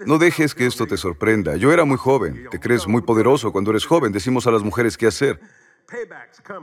No 0.07 0.17
dejes 0.17 0.55
que 0.55 0.65
esto 0.65 0.87
te 0.87 0.97
sorprenda. 0.97 1.57
Yo 1.57 1.71
era 1.71 1.85
muy 1.85 1.97
joven, 1.97 2.47
te 2.49 2.59
crees 2.59 2.87
muy 2.87 3.03
poderoso 3.03 3.51
cuando 3.51 3.69
eres 3.69 3.85
joven, 3.85 4.11
decimos 4.11 4.47
a 4.47 4.51
las 4.51 4.63
mujeres 4.63 4.97
qué 4.97 5.05
hacer. 5.05 5.39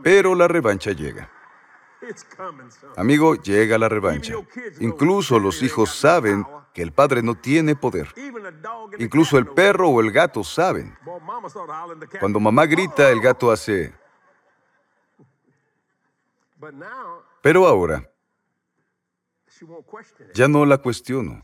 Pero 0.03 0.35
la 0.35 0.49
revancha 0.49 0.91
llega. 0.91 1.31
Amigo, 2.97 3.37
llega 3.37 3.79
la 3.79 3.89
revancha. 3.89 4.35
Incluso 4.81 5.39
los 5.39 5.63
hijos 5.63 5.95
saben 5.95 6.45
que 6.75 6.83
el 6.83 6.91
padre 6.91 7.23
no 7.23 7.37
tiene 7.37 7.77
poder. 7.77 8.13
Incluso 8.99 9.39
el 9.39 9.47
perro 9.47 9.89
o 9.89 10.01
el 10.01 10.11
gato 10.11 10.43
saben. 10.43 10.99
Cuando 12.19 12.41
mamá 12.41 12.67
grita, 12.67 13.09
el 13.11 13.21
gato 13.21 13.53
hace... 13.53 13.95
Pero 17.43 17.67
ahora, 17.67 18.11
ya 20.35 20.49
no 20.49 20.67
la 20.67 20.79
cuestiono. 20.79 21.43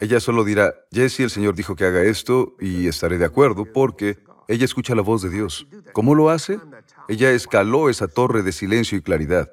Ella 0.00 0.20
solo 0.20 0.44
dirá, 0.44 0.74
Jesse, 0.92 1.20
el 1.20 1.30
Señor 1.30 1.54
dijo 1.54 1.74
que 1.76 1.84
haga 1.84 2.02
esto 2.02 2.56
y 2.60 2.86
estaré 2.86 3.18
de 3.18 3.24
acuerdo 3.24 3.64
porque 3.64 4.18
ella 4.46 4.64
escucha 4.64 4.94
la 4.94 5.02
voz 5.02 5.22
de 5.22 5.30
Dios. 5.30 5.66
¿Cómo 5.92 6.14
lo 6.14 6.30
hace? 6.30 6.60
Ella 7.08 7.30
escaló 7.32 7.88
esa 7.88 8.08
torre 8.08 8.42
de 8.42 8.52
silencio 8.52 8.98
y 8.98 9.02
claridad. 9.02 9.52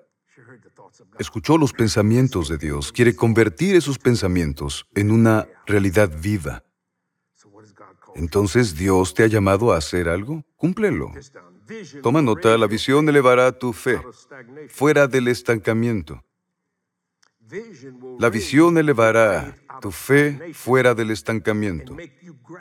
Escuchó 1.18 1.58
los 1.58 1.72
pensamientos 1.72 2.50
de 2.50 2.58
Dios, 2.58 2.92
quiere 2.92 3.16
convertir 3.16 3.76
esos 3.76 3.98
pensamientos 3.98 4.86
en 4.96 5.12
una 5.12 5.48
realidad 5.66 6.12
viva. 6.22 6.65
Entonces, 8.16 8.76
¿Dios 8.76 9.14
te 9.14 9.24
ha 9.24 9.28
llamado 9.28 9.74
a 9.74 9.78
hacer 9.78 10.08
algo? 10.08 10.44
Cúmplelo. 10.56 11.12
Toma 12.02 12.22
nota, 12.22 12.58
la 12.58 12.68
visión 12.68 13.10
elevará 13.10 13.52
tu 13.52 13.74
fe 13.74 14.02
fuera 14.70 15.08
del 15.08 15.28
estancamiento. 15.28 16.24
La 18.20 18.30
visión 18.30 18.78
elevará 18.78 19.56
tu 19.82 19.92
fe 19.92 20.54
fuera 20.54 20.96
del 20.96 21.12
estancamiento 21.12 21.96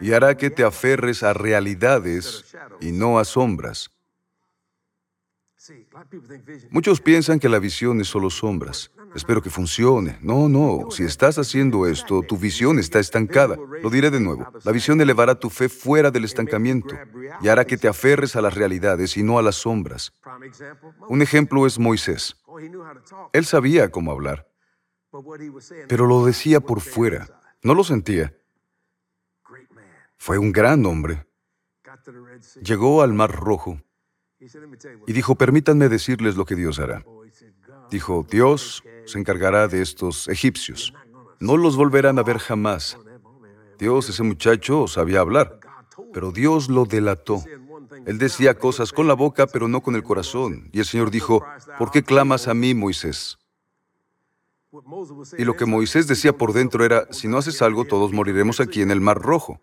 y 0.00 0.12
hará 0.12 0.36
que 0.36 0.50
te 0.50 0.64
aferres 0.64 1.22
a 1.22 1.32
realidades 1.32 2.44
y 2.80 2.92
no 2.92 3.18
a 3.18 3.24
sombras. 3.24 3.90
Muchos 6.70 7.00
piensan 7.00 7.38
que 7.38 7.48
la 7.48 7.58
visión 7.58 8.00
es 8.00 8.08
solo 8.08 8.28
sombras. 8.30 8.90
Espero 9.14 9.40
que 9.40 9.50
funcione. 9.50 10.18
No, 10.20 10.48
no. 10.48 10.90
Si 10.90 11.04
estás 11.04 11.38
haciendo 11.38 11.86
esto, 11.86 12.22
tu 12.22 12.36
visión 12.36 12.78
está 12.78 12.98
estancada. 12.98 13.56
Lo 13.82 13.90
diré 13.90 14.10
de 14.10 14.20
nuevo. 14.20 14.46
La 14.64 14.72
visión 14.72 15.00
elevará 15.00 15.34
tu 15.34 15.50
fe 15.50 15.68
fuera 15.68 16.10
del 16.10 16.24
estancamiento 16.24 16.96
y 17.40 17.48
hará 17.48 17.64
que 17.64 17.76
te 17.76 17.88
aferres 17.88 18.36
a 18.36 18.42
las 18.42 18.54
realidades 18.54 19.16
y 19.16 19.22
no 19.22 19.38
a 19.38 19.42
las 19.42 19.56
sombras. 19.56 20.12
Un 21.08 21.22
ejemplo 21.22 21.66
es 21.66 21.78
Moisés. 21.78 22.36
Él 23.32 23.44
sabía 23.44 23.90
cómo 23.90 24.12
hablar, 24.12 24.48
pero 25.88 26.06
lo 26.06 26.24
decía 26.24 26.60
por 26.60 26.80
fuera. 26.80 27.28
No 27.62 27.74
lo 27.74 27.84
sentía. 27.84 28.34
Fue 30.18 30.38
un 30.38 30.52
gran 30.52 30.84
hombre. 30.86 31.26
Llegó 32.62 33.02
al 33.02 33.14
Mar 33.14 33.30
Rojo 33.30 33.80
y 35.06 35.12
dijo, 35.12 35.34
permítanme 35.34 35.88
decirles 35.88 36.36
lo 36.36 36.44
que 36.44 36.54
Dios 36.54 36.78
hará. 36.78 37.04
Dijo, 37.90 38.26
Dios 38.28 38.82
se 39.06 39.18
encargará 39.18 39.68
de 39.68 39.82
estos 39.82 40.28
egipcios. 40.28 40.92
No 41.40 41.56
los 41.56 41.76
volverán 41.76 42.18
a 42.18 42.22
ver 42.22 42.38
jamás. 42.38 42.98
Dios, 43.78 44.08
ese 44.08 44.22
muchacho, 44.22 44.86
sabía 44.88 45.20
hablar, 45.20 45.58
pero 46.12 46.32
Dios 46.32 46.68
lo 46.68 46.84
delató. 46.84 47.42
Él 48.06 48.18
decía 48.18 48.54
cosas 48.54 48.92
con 48.92 49.06
la 49.06 49.14
boca, 49.14 49.46
pero 49.46 49.68
no 49.68 49.82
con 49.82 49.94
el 49.94 50.02
corazón. 50.02 50.68
Y 50.72 50.78
el 50.80 50.84
Señor 50.84 51.10
dijo, 51.10 51.44
¿por 51.78 51.90
qué 51.90 52.02
clamas 52.02 52.48
a 52.48 52.54
mí, 52.54 52.74
Moisés? 52.74 53.38
Y 55.38 55.44
lo 55.44 55.56
que 55.56 55.66
Moisés 55.66 56.06
decía 56.06 56.36
por 56.36 56.52
dentro 56.52 56.84
era, 56.84 57.06
si 57.12 57.28
no 57.28 57.38
haces 57.38 57.62
algo, 57.62 57.84
todos 57.84 58.12
moriremos 58.12 58.60
aquí 58.60 58.82
en 58.82 58.90
el 58.90 59.00
Mar 59.00 59.20
Rojo. 59.20 59.60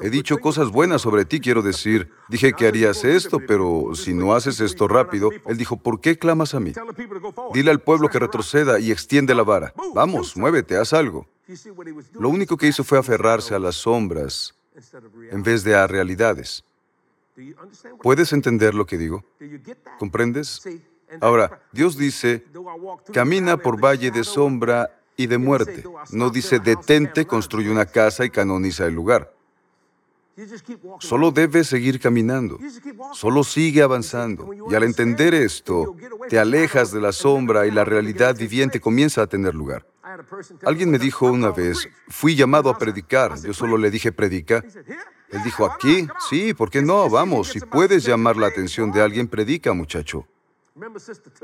He 0.00 0.10
dicho 0.10 0.38
cosas 0.38 0.70
buenas 0.70 1.02
sobre 1.02 1.24
ti, 1.24 1.40
quiero 1.40 1.62
decir. 1.62 2.10
Dije 2.28 2.52
que 2.52 2.66
harías 2.66 3.04
esto, 3.04 3.38
pero 3.46 3.94
si 3.94 4.12
no 4.14 4.34
haces 4.34 4.60
esto 4.60 4.88
rápido, 4.88 5.30
él 5.46 5.56
dijo, 5.56 5.76
¿por 5.76 6.00
qué 6.00 6.18
clamas 6.18 6.54
a 6.54 6.60
mí? 6.60 6.72
Dile 7.52 7.70
al 7.70 7.80
pueblo 7.80 8.08
que 8.08 8.18
retroceda 8.18 8.78
y 8.80 8.90
extiende 8.90 9.34
la 9.34 9.42
vara. 9.42 9.72
Vamos, 9.94 10.36
muévete, 10.36 10.76
haz 10.76 10.92
algo. 10.92 11.26
Lo 12.18 12.28
único 12.28 12.56
que 12.56 12.66
hizo 12.66 12.84
fue 12.84 12.98
aferrarse 12.98 13.54
a 13.54 13.58
las 13.58 13.76
sombras 13.76 14.54
en 15.30 15.42
vez 15.42 15.62
de 15.62 15.74
a 15.74 15.86
realidades. 15.86 16.64
¿Puedes 18.02 18.32
entender 18.32 18.74
lo 18.74 18.86
que 18.86 18.98
digo? 18.98 19.24
¿Comprendes? 19.98 20.62
Ahora, 21.20 21.60
Dios 21.72 21.96
dice, 21.96 22.44
camina 23.12 23.56
por 23.56 23.82
valle 23.82 24.10
de 24.10 24.24
sombra 24.24 24.90
y 25.16 25.26
de 25.26 25.38
muerte. 25.38 25.84
No 26.10 26.30
dice, 26.30 26.58
detente, 26.58 27.26
construye 27.26 27.70
una 27.70 27.86
casa 27.86 28.24
y 28.24 28.30
canoniza 28.30 28.86
el 28.86 28.94
lugar. 28.94 29.32
Solo 30.98 31.30
debes 31.30 31.68
seguir 31.68 32.00
caminando. 32.00 32.58
Solo 33.12 33.44
sigue 33.44 33.82
avanzando. 33.82 34.50
Y 34.68 34.74
al 34.74 34.82
entender 34.82 35.32
esto, 35.32 35.96
te 36.28 36.38
alejas 36.38 36.90
de 36.90 37.00
la 37.00 37.12
sombra 37.12 37.66
y 37.66 37.70
la 37.70 37.84
realidad 37.84 38.36
viviente 38.36 38.80
comienza 38.80 39.22
a 39.22 39.26
tener 39.26 39.54
lugar. 39.54 39.86
Alguien 40.64 40.90
me 40.90 40.98
dijo 40.98 41.30
una 41.30 41.50
vez, 41.50 41.88
fui 42.08 42.34
llamado 42.34 42.68
a 42.68 42.78
predicar. 42.78 43.40
Yo 43.40 43.54
solo 43.54 43.78
le 43.78 43.90
dije, 43.90 44.12
predica. 44.12 44.64
Él 45.30 45.42
dijo, 45.42 45.66
¿aquí? 45.66 46.06
Sí, 46.28 46.54
¿por 46.54 46.70
qué 46.70 46.82
no? 46.82 47.08
Vamos, 47.08 47.48
si 47.48 47.60
puedes 47.60 48.04
llamar 48.04 48.36
la 48.36 48.48
atención 48.48 48.92
de 48.92 49.02
alguien, 49.02 49.28
predica, 49.28 49.72
muchacho. 49.72 50.26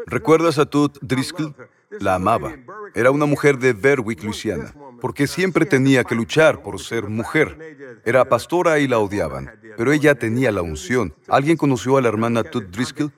¿Recuerdas 0.07 0.59
a 0.59 0.67
Tut 0.67 0.99
Driscoll? 1.03 1.55
La 2.01 2.17
amaba. 2.17 2.53
Era 2.95 3.11
una 3.11 3.27
mujer 3.27 3.59
de 3.59 3.73
Berwick, 3.73 4.23
Luisiana, 4.25 4.75
porque 5.01 5.27
siempre 5.27 5.67
tenía 5.67 6.03
que 6.05 6.15
luchar 6.15 6.63
por 6.63 6.81
ser 6.81 7.09
mujer. 7.09 8.01
Era 8.05 8.25
pastora 8.25 8.79
y 8.81 8.89
la 8.89 8.99
odiaban, 8.99 9.51
pero 9.77 9.93
ella 9.93 10.17
tenía 10.17 10.51
la 10.51 10.63
unción. 10.63 11.15
¿Alguien 11.29 11.57
conoció 11.57 11.97
a 11.97 12.03
la 12.03 12.09
hermana 12.09 12.43
Tut 12.43 12.71
Driscoll? 12.71 13.13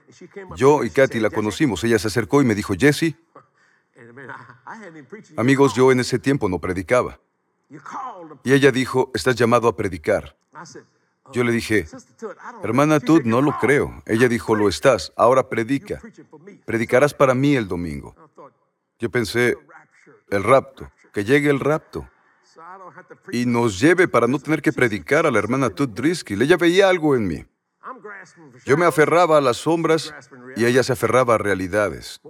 Yo 0.56 0.84
y 0.84 0.90
Kathy 0.90 1.18
la 1.18 1.30
conocimos. 1.30 1.82
Ella 1.84 1.98
se 1.98 2.08
acercó 2.08 2.42
y 2.42 2.44
me 2.44 2.54
dijo, 2.54 2.74
Jesse, 2.78 3.14
amigos, 5.36 5.74
yo 5.74 5.92
en 5.92 6.00
ese 6.00 6.18
tiempo 6.18 6.48
no 6.48 6.58
predicaba. 6.58 7.20
Y 8.44 8.52
ella 8.52 8.70
dijo, 8.70 9.10
estás 9.14 9.34
llamado 9.34 9.66
a 9.66 9.76
predicar. 9.76 10.36
Yo 11.32 11.44
le 11.44 11.52
dije, 11.52 11.86
hermana 12.62 12.98
Tut, 12.98 13.24
no 13.24 13.40
lo 13.40 13.58
creo. 13.58 14.02
Ella 14.06 14.28
dijo, 14.28 14.54
lo 14.54 14.68
estás, 14.68 15.12
ahora 15.16 15.48
predica. 15.48 16.00
Predicarás 16.64 17.14
para 17.14 17.34
mí 17.34 17.54
el 17.54 17.68
domingo. 17.68 18.14
Yo 18.98 19.10
pensé, 19.10 19.56
el 20.30 20.42
rapto, 20.42 20.90
que 21.12 21.24
llegue 21.24 21.50
el 21.50 21.60
rapto. 21.60 22.08
Y 23.30 23.46
nos 23.46 23.78
lleve 23.80 24.08
para 24.08 24.26
no 24.26 24.38
tener 24.38 24.62
que 24.62 24.72
predicar 24.72 25.26
a 25.26 25.30
la 25.30 25.38
hermana 25.38 25.70
Tut 25.70 25.92
Driscoll. 25.92 26.42
Ella 26.42 26.56
veía 26.56 26.88
algo 26.88 27.14
en 27.14 27.26
mí. 27.26 27.44
Yo 28.64 28.76
me 28.76 28.86
aferraba 28.86 29.38
a 29.38 29.40
las 29.40 29.58
sombras 29.58 30.14
y 30.56 30.64
ella 30.64 30.82
se 30.82 30.92
aferraba 30.92 31.34
a 31.34 31.38
realidades. 31.38 32.20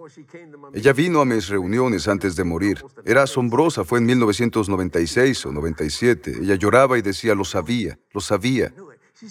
Ella 0.73 0.92
vino 0.92 1.21
a 1.21 1.25
mis 1.25 1.49
reuniones 1.49 2.09
antes 2.09 2.37
de 2.37 2.44
morir. 2.44 2.82
Era 3.04 3.25
asombrosa, 3.25 3.85
fue 3.85 3.99
en 3.99 4.06
1996 4.06 5.47
o 5.47 5.52
97. 5.52 6.38
Ella 6.40 6.54
lloraba 6.54 6.99
y 6.99 7.02
decía, 7.02 7.35
lo 7.35 7.44
sabía, 7.44 7.99
lo 8.12 8.21
sabía, 8.21 8.73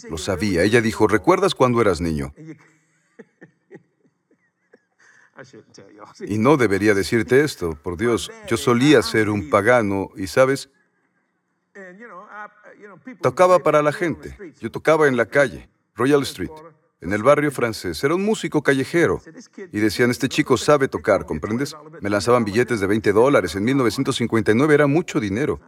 lo 0.10 0.18
sabía. 0.18 0.64
Ella 0.64 0.82
dijo, 0.82 1.08
¿recuerdas 1.08 1.56
cuando 1.56 1.82
eras 1.82 2.02
niño? 2.02 2.34
Y 6.20 6.38
no 6.38 6.56
debería 6.56 6.94
decirte 6.94 7.42
esto, 7.44 7.76
por 7.82 7.98
Dios. 7.98 8.32
Yo 8.48 8.58
solía 8.58 9.02
ser 9.02 9.28
un 9.28 9.50
pagano 9.50 10.12
y, 10.16 10.28
¿sabes? 10.28 10.70
Tocaba 13.22 13.58
para 13.58 13.82
la 13.82 13.92
gente. 13.92 14.38
Yo 14.60 14.70
tocaba 14.70 15.08
en 15.08 15.18
la 15.18 15.26
calle. 15.26 15.71
Royal 15.96 16.22
Street, 16.24 16.52
en 17.02 17.14
el 17.14 17.24
barrio 17.24 17.52
francés. 17.52 18.04
Era 18.04 18.16
un 18.16 18.24
músico 18.24 18.62
callejero. 18.62 19.22
Y 19.72 19.80
decían, 19.80 20.12
este 20.12 20.30
chico 20.30 20.58
sabe 20.58 20.88
tocar, 20.88 21.26
¿comprendes? 21.26 21.76
Me 22.02 22.10
lanzaban 22.10 22.46
billetes 22.46 22.80
de 22.80 22.88
20 22.88 23.12
dólares. 23.14 23.56
En 23.56 23.64
1959 23.64 24.74
era 24.74 24.88
mucho 24.88 25.20
dinero. 25.20 25.60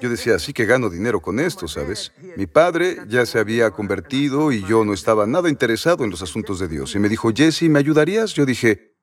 Yo 0.00 0.10
decía, 0.10 0.34
así 0.36 0.52
que 0.52 0.66
gano 0.66 0.90
dinero 0.90 1.20
con 1.20 1.40
esto, 1.40 1.68
¿sabes? 1.68 2.12
Mi 2.36 2.46
padre 2.46 2.98
ya 3.08 3.26
se 3.26 3.38
había 3.38 3.70
convertido 3.70 4.52
y 4.52 4.62
yo 4.64 4.84
no 4.84 4.92
estaba 4.92 5.26
nada 5.26 5.48
interesado 5.48 6.04
en 6.04 6.10
los 6.10 6.22
asuntos 6.22 6.58
de 6.58 6.68
Dios. 6.68 6.94
Y 6.94 6.98
me 6.98 7.08
dijo, 7.08 7.30
Jesse, 7.34 7.62
¿me 7.62 7.78
ayudarías? 7.78 8.34
Yo 8.34 8.44
dije, 8.44 8.96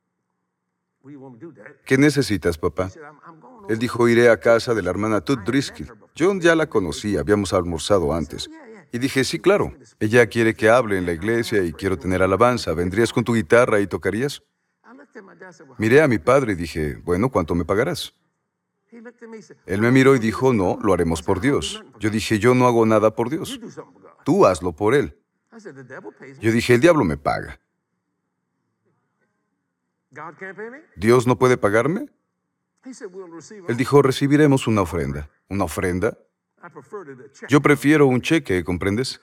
¿Qué 1.85 1.97
necesitas, 1.97 2.57
papá? 2.57 2.89
Él 3.67 3.77
dijo, 3.77 4.07
iré 4.07 4.29
a 4.29 4.39
casa 4.39 4.73
de 4.73 4.81
la 4.81 4.89
hermana 4.89 5.21
Tut 5.21 5.41
Driscoll. 5.41 5.91
Yo 6.15 6.33
ya 6.39 6.55
la 6.55 6.67
conocí, 6.67 7.17
habíamos 7.17 7.53
almorzado 7.53 8.13
antes. 8.13 8.49
Y 8.93 8.99
dije, 8.99 9.23
sí, 9.23 9.39
claro. 9.39 9.73
Ella 9.99 10.27
quiere 10.27 10.53
que 10.53 10.69
hable 10.69 10.99
en 10.99 11.07
la 11.07 11.13
iglesia 11.13 11.63
y 11.63 11.73
quiero 11.73 11.97
tener 11.97 12.21
alabanza. 12.21 12.73
¿Vendrías 12.75 13.11
con 13.11 13.23
tu 13.23 13.33
guitarra 13.33 13.79
y 13.79 13.87
tocarías? 13.87 14.43
Miré 15.79 16.01
a 16.01 16.07
mi 16.07 16.19
padre 16.19 16.53
y 16.53 16.55
dije, 16.55 17.01
bueno, 17.03 17.29
¿cuánto 17.29 17.55
me 17.55 17.65
pagarás? 17.65 18.13
Él 19.65 19.81
me 19.81 19.89
miró 19.89 20.15
y 20.15 20.19
dijo, 20.19 20.53
no, 20.53 20.77
lo 20.83 20.93
haremos 20.93 21.23
por 21.23 21.41
Dios. 21.41 21.83
Yo 21.99 22.11
dije, 22.11 22.37
yo 22.37 22.53
no 22.53 22.67
hago 22.67 22.85
nada 22.85 23.15
por 23.15 23.31
Dios. 23.31 23.59
Tú 24.23 24.45
hazlo 24.45 24.73
por 24.73 24.93
Él. 24.93 25.17
Yo 26.39 26.51
dije, 26.51 26.75
el 26.75 26.81
diablo 26.81 27.03
me 27.03 27.17
paga. 27.17 27.59
¿Dios 30.95 31.25
no 31.25 31.39
puede 31.39 31.57
pagarme? 31.57 32.11
Él 33.67 33.75
dijo, 33.75 34.03
recibiremos 34.03 34.67
una 34.67 34.81
ofrenda. 34.81 35.31
¿Una 35.49 35.63
ofrenda? 35.63 36.15
Yo 37.49 37.61
prefiero 37.61 38.07
un 38.07 38.21
cheque, 38.21 38.63
¿comprendes? 38.63 39.21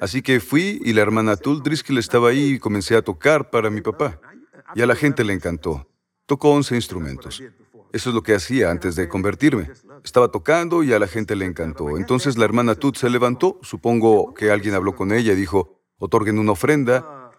Así 0.00 0.22
que 0.22 0.40
fui 0.40 0.80
y 0.84 0.92
la 0.92 1.02
hermana 1.02 1.36
Tul 1.36 1.62
Driscoll 1.62 1.98
estaba 1.98 2.30
ahí 2.30 2.54
y 2.54 2.58
comencé 2.58 2.96
a 2.96 3.02
tocar 3.02 3.50
para 3.50 3.70
mi 3.70 3.80
papá. 3.80 4.20
Y 4.74 4.82
a 4.82 4.86
la 4.86 4.94
gente 4.94 5.24
le 5.24 5.32
encantó. 5.32 5.88
Tocó 6.26 6.50
11 6.50 6.74
instrumentos. 6.74 7.42
Eso 7.92 8.10
es 8.10 8.14
lo 8.14 8.22
que 8.22 8.34
hacía 8.34 8.70
antes 8.70 8.96
de 8.96 9.08
convertirme. 9.08 9.70
Estaba 10.04 10.30
tocando 10.30 10.82
y 10.82 10.92
a 10.92 10.98
la 10.98 11.06
gente 11.06 11.34
le 11.34 11.46
encantó. 11.46 11.96
Entonces 11.96 12.36
la 12.36 12.44
hermana 12.44 12.74
Tut 12.74 12.96
se 12.96 13.10
levantó, 13.10 13.58
supongo 13.62 14.34
que 14.34 14.50
alguien 14.50 14.74
habló 14.74 14.94
con 14.94 15.12
ella 15.12 15.32
y 15.32 15.36
dijo, 15.36 15.80
otorguen 15.98 16.38
una 16.38 16.52
ofrenda 16.52 17.32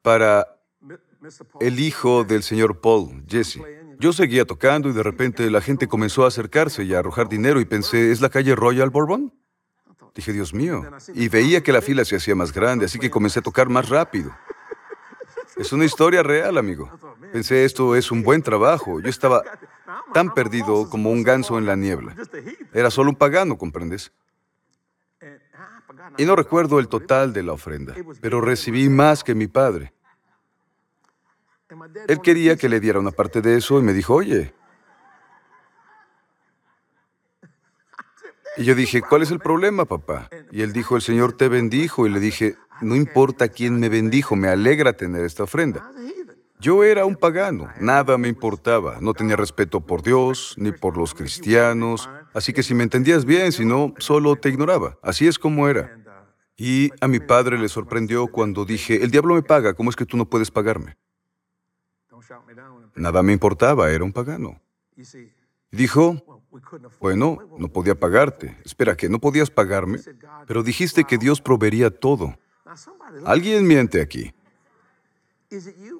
para 0.00 0.58
el 1.60 1.78
hijo 1.80 2.24
del 2.24 2.42
señor 2.42 2.80
Paul, 2.80 3.24
Jesse. 3.28 3.60
Yo 4.02 4.12
seguía 4.12 4.44
tocando 4.44 4.88
y 4.88 4.92
de 4.92 5.02
repente 5.04 5.48
la 5.48 5.60
gente 5.60 5.86
comenzó 5.86 6.24
a 6.24 6.26
acercarse 6.26 6.82
y 6.82 6.92
a 6.92 6.98
arrojar 6.98 7.28
dinero 7.28 7.60
y 7.60 7.64
pensé, 7.64 8.10
¿es 8.10 8.20
la 8.20 8.30
calle 8.30 8.56
Royal 8.56 8.90
Bourbon? 8.90 9.32
Dije, 10.16 10.32
Dios 10.32 10.52
mío. 10.52 10.82
Y 11.14 11.28
veía 11.28 11.62
que 11.62 11.72
la 11.72 11.80
fila 11.80 12.04
se 12.04 12.16
hacía 12.16 12.34
más 12.34 12.52
grande, 12.52 12.86
así 12.86 12.98
que 12.98 13.12
comencé 13.12 13.38
a 13.38 13.42
tocar 13.42 13.68
más 13.68 13.88
rápido. 13.88 14.36
Es 15.56 15.72
una 15.72 15.84
historia 15.84 16.24
real, 16.24 16.58
amigo. 16.58 16.90
Pensé, 17.32 17.64
esto 17.64 17.94
es 17.94 18.10
un 18.10 18.24
buen 18.24 18.42
trabajo. 18.42 18.98
Yo 18.98 19.08
estaba 19.08 19.44
tan 20.12 20.34
perdido 20.34 20.90
como 20.90 21.12
un 21.12 21.22
ganso 21.22 21.56
en 21.56 21.66
la 21.66 21.76
niebla. 21.76 22.16
Era 22.72 22.90
solo 22.90 23.10
un 23.10 23.16
pagano, 23.16 23.56
¿comprendes? 23.56 24.10
Y 26.18 26.24
no 26.24 26.34
recuerdo 26.34 26.80
el 26.80 26.88
total 26.88 27.32
de 27.32 27.44
la 27.44 27.52
ofrenda, 27.52 27.94
pero 28.20 28.40
recibí 28.40 28.88
más 28.88 29.22
que 29.22 29.36
mi 29.36 29.46
padre. 29.46 29.92
Él 32.08 32.20
quería 32.20 32.56
que 32.56 32.68
le 32.68 32.80
diera 32.80 32.98
una 32.98 33.10
parte 33.10 33.40
de 33.40 33.56
eso 33.56 33.78
y 33.78 33.82
me 33.82 33.92
dijo, 33.92 34.14
oye. 34.14 34.54
Y 38.56 38.64
yo 38.64 38.74
dije, 38.74 39.00
¿cuál 39.00 39.22
es 39.22 39.30
el 39.30 39.38
problema, 39.38 39.84
papá? 39.84 40.28
Y 40.50 40.62
él 40.62 40.72
dijo, 40.72 40.96
el 40.96 41.02
Señor 41.02 41.32
te 41.32 41.48
bendijo. 41.48 42.06
Y 42.06 42.10
le 42.10 42.20
dije, 42.20 42.56
no 42.82 42.94
importa 42.96 43.48
quién 43.48 43.78
me 43.78 43.88
bendijo, 43.88 44.36
me 44.36 44.48
alegra 44.48 44.92
tener 44.92 45.24
esta 45.24 45.44
ofrenda. 45.44 45.90
Yo 46.62 46.84
era 46.84 47.06
un 47.06 47.16
pagano, 47.16 47.68
nada 47.80 48.16
me 48.18 48.28
importaba, 48.28 48.98
no 49.00 49.14
tenía 49.14 49.34
respeto 49.34 49.80
por 49.80 50.00
Dios 50.00 50.54
ni 50.56 50.70
por 50.70 50.96
los 50.96 51.12
cristianos, 51.12 52.08
así 52.34 52.52
que 52.52 52.62
si 52.62 52.72
me 52.72 52.84
entendías 52.84 53.24
bien, 53.24 53.50
si 53.50 53.64
no, 53.64 53.94
solo 53.98 54.36
te 54.36 54.48
ignoraba. 54.48 54.96
Así 55.02 55.26
es 55.26 55.40
como 55.40 55.68
era. 55.68 55.98
Y 56.56 56.92
a 57.00 57.08
mi 57.08 57.18
padre 57.18 57.58
le 57.58 57.68
sorprendió 57.68 58.28
cuando 58.28 58.64
dije, 58.64 59.02
el 59.02 59.10
diablo 59.10 59.34
me 59.34 59.42
paga, 59.42 59.74
¿cómo 59.74 59.90
es 59.90 59.96
que 59.96 60.06
tú 60.06 60.16
no 60.16 60.26
puedes 60.30 60.52
pagarme? 60.52 60.96
Nada 62.94 63.22
me 63.22 63.32
importaba, 63.32 63.90
era 63.90 64.04
un 64.04 64.12
pagano. 64.12 64.60
Dijo, 65.70 66.22
bueno, 67.00 67.38
no 67.58 67.68
podía 67.68 67.94
pagarte. 67.94 68.56
Espera, 68.64 68.96
que 68.96 69.08
no 69.08 69.18
podías 69.18 69.50
pagarme, 69.50 69.98
pero 70.46 70.62
dijiste 70.62 71.04
que 71.04 71.18
Dios 71.18 71.40
proveería 71.40 71.90
todo. 71.90 72.36
Alguien 73.24 73.66
miente 73.66 74.00
aquí. 74.00 74.34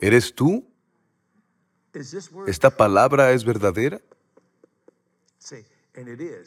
¿Eres 0.01 0.35
tú? 0.35 0.66
¿Esta 2.47 2.71
palabra 2.71 3.33
es 3.33 3.45
verdadera? 3.45 4.01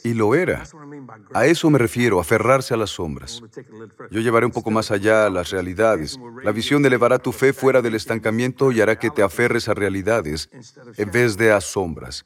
Y 0.03 0.13
lo 0.13 0.33
era. 0.33 0.63
A 1.33 1.45
eso 1.45 1.69
me 1.69 1.77
refiero, 1.77 2.19
aferrarse 2.19 2.73
a 2.73 2.77
las 2.77 2.91
sombras. 2.91 3.41
Yo 4.09 4.21
llevaré 4.21 4.45
un 4.45 4.51
poco 4.51 4.71
más 4.71 4.91
allá 4.91 5.29
las 5.29 5.51
realidades. 5.51 6.19
La 6.43 6.51
visión 6.51 6.85
elevará 6.85 7.19
tu 7.19 7.31
fe 7.31 7.53
fuera 7.53 7.81
del 7.81 7.95
estancamiento 7.95 8.71
y 8.71 8.81
hará 8.81 8.97
que 8.97 9.11
te 9.11 9.21
aferres 9.21 9.69
a 9.69 9.73
realidades 9.73 10.49
en 10.97 11.11
vez 11.11 11.37
de 11.37 11.51
a 11.51 11.61
sombras. 11.61 12.25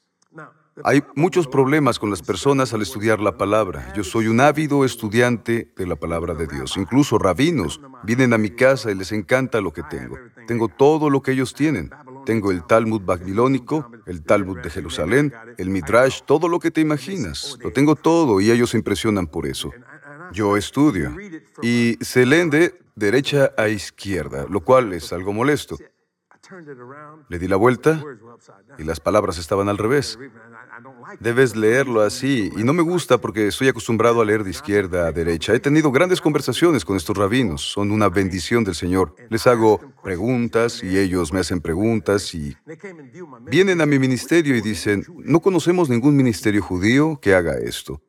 Hay 0.84 1.03
muchos 1.15 1.47
problemas 1.47 1.99
con 1.99 2.10
las 2.10 2.21
personas 2.21 2.73
al 2.73 2.82
estudiar 2.82 3.19
la 3.19 3.38
palabra. 3.38 3.91
Yo 3.95 4.03
soy 4.03 4.27
un 4.27 4.39
ávido 4.39 4.86
estudiante 4.86 5.73
de 5.75 5.88
la 5.88 5.97
palabra 5.97 6.34
de 6.34 6.47
Dios. 6.47 6.77
Incluso 6.77 7.17
rabinos 7.17 7.82
vienen 8.03 8.34
a 8.34 8.38
mi 8.38 8.49
casa 8.49 8.91
y 8.91 8.95
les 8.95 9.12
encanta 9.12 9.60
lo 9.60 9.73
que 9.73 9.84
tengo. 9.84 10.17
Tengo 10.47 10.69
todo 10.69 11.10
lo 11.10 11.21
que 11.21 11.32
ellos 11.32 11.53
tienen. 11.53 11.91
Tengo 12.30 12.52
el 12.52 12.63
Talmud 12.63 13.02
babilónico, 13.02 13.92
el 14.06 14.24
Talmud 14.24 14.60
de 14.60 14.70
Jerusalén, 14.70 15.34
el 15.58 15.72
Midrash, 15.72 16.22
todo 16.28 16.48
lo 16.48 16.60
que 16.60 16.70
te 16.70 16.80
imaginas. 16.80 17.58
Lo 17.60 17.74
tengo 17.74 17.96
todo 17.96 18.39
y 18.39 18.52
ellos 18.52 18.70
se 18.70 18.78
impresionan 18.78 19.26
por 19.26 19.48
eso. 19.48 19.72
Yo 20.32 20.56
estudio 20.56 21.12
y 21.63 21.98
se 22.02 22.28
leen 22.28 22.52
de 22.52 22.80
derecha 22.94 23.52
a 23.58 23.68
izquierda, 23.68 24.46
lo 24.48 24.62
cual 24.62 24.94
es 24.94 25.12
algo 25.12 25.34
molesto. 25.34 25.76
Le 27.30 27.39
di 27.39 27.48
la 27.48 27.56
vuelta 27.56 28.00
y 28.78 28.84
las 28.84 29.00
palabras 29.00 29.39
estaban 29.39 29.68
al 29.68 29.80
revés. 29.80 30.20
Debes 31.20 31.56
leerlo 31.56 32.02
así. 32.02 32.52
Y 32.56 32.63
no 32.63 32.74
me 32.74 32.82
gusta 32.82 33.18
porque 33.18 33.48
estoy 33.48 33.68
acostumbrado 33.68 34.22
a 34.22 34.26
leer 34.26 34.44
de 34.44 34.52
izquierda 34.52 35.08
a 35.08 35.12
derecha. 35.12 35.54
He 35.54 35.60
tenido 35.60 35.92
grandes 35.92 36.22
conversaciones 36.22 36.86
con 36.86 36.96
estos 36.96 37.18
rabinos. 37.18 37.62
Son 37.62 37.92
una 37.92 38.10
bendición 38.10 38.63
del 38.63 38.76
Señor. 38.76 39.15
Les 39.30 39.48
hago 39.48 39.80
preguntas 40.04 40.84
y 40.84 40.98
ellos 40.98 41.34
me 41.34 41.39
hacen 41.39 41.62
preguntas 41.62 42.34
y 42.34 42.56
vienen 43.50 43.82
a 43.82 43.86
mi 43.86 44.00
ministerio 44.00 44.56
y 44.56 44.62
dicen, 44.62 45.04
no 45.18 45.39
conocemos 45.39 45.89
ningún 45.89 46.15
ministerio 46.15 46.62
judío 46.62 47.20
que 47.22 47.34
haga 47.34 47.58
esto. 47.58 48.02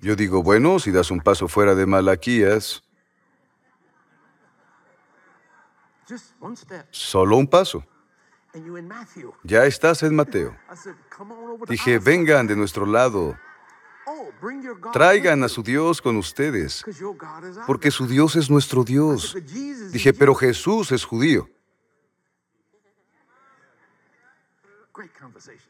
Yo 0.00 0.14
digo, 0.14 0.42
bueno, 0.42 0.78
si 0.78 0.92
das 0.92 1.10
un 1.10 1.20
paso 1.20 1.48
fuera 1.48 1.74
de 1.74 1.86
Malaquías, 1.86 2.84
Solo 6.90 7.36
un 7.36 7.46
paso. 7.46 7.84
Ya 9.42 9.64
estás 9.64 10.02
en 10.02 10.14
Mateo. 10.14 10.56
Dije, 11.68 11.98
vengan 11.98 12.46
de 12.46 12.56
nuestro 12.56 12.86
lado. 12.86 13.36
Traigan 14.92 15.42
a 15.44 15.48
su 15.48 15.62
Dios 15.62 16.00
con 16.00 16.16
ustedes, 16.16 16.84
porque 17.66 17.90
su 17.90 18.06
Dios 18.06 18.36
es 18.36 18.48
nuestro 18.48 18.84
Dios. 18.84 19.36
Dije, 19.92 20.12
pero 20.12 20.34
Jesús 20.34 20.92
es 20.92 21.04
judío. 21.04 21.48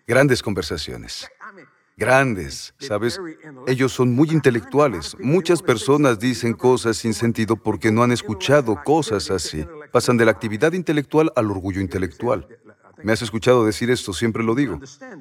Grandes 0.06 0.42
conversaciones 0.42 1.28
grandes, 1.98 2.74
¿sabes? 2.78 3.20
Ellos 3.66 3.92
son 3.92 4.14
muy 4.14 4.30
intelectuales. 4.30 5.16
Muchas 5.18 5.60
personas 5.60 6.18
dicen 6.18 6.54
cosas 6.54 6.96
sin 6.96 7.12
sentido 7.12 7.56
porque 7.56 7.90
no 7.90 8.04
han 8.04 8.12
escuchado 8.12 8.80
cosas 8.84 9.30
así. 9.30 9.66
Pasan 9.92 10.16
de 10.16 10.24
la 10.24 10.30
actividad 10.30 10.72
intelectual 10.72 11.32
al 11.34 11.50
orgullo 11.50 11.80
intelectual. 11.80 12.46
Me 13.02 13.12
has 13.12 13.22
escuchado 13.22 13.64
decir 13.64 13.90
esto, 13.90 14.12
siempre 14.12 14.42
lo 14.42 14.54
digo. 14.54 14.80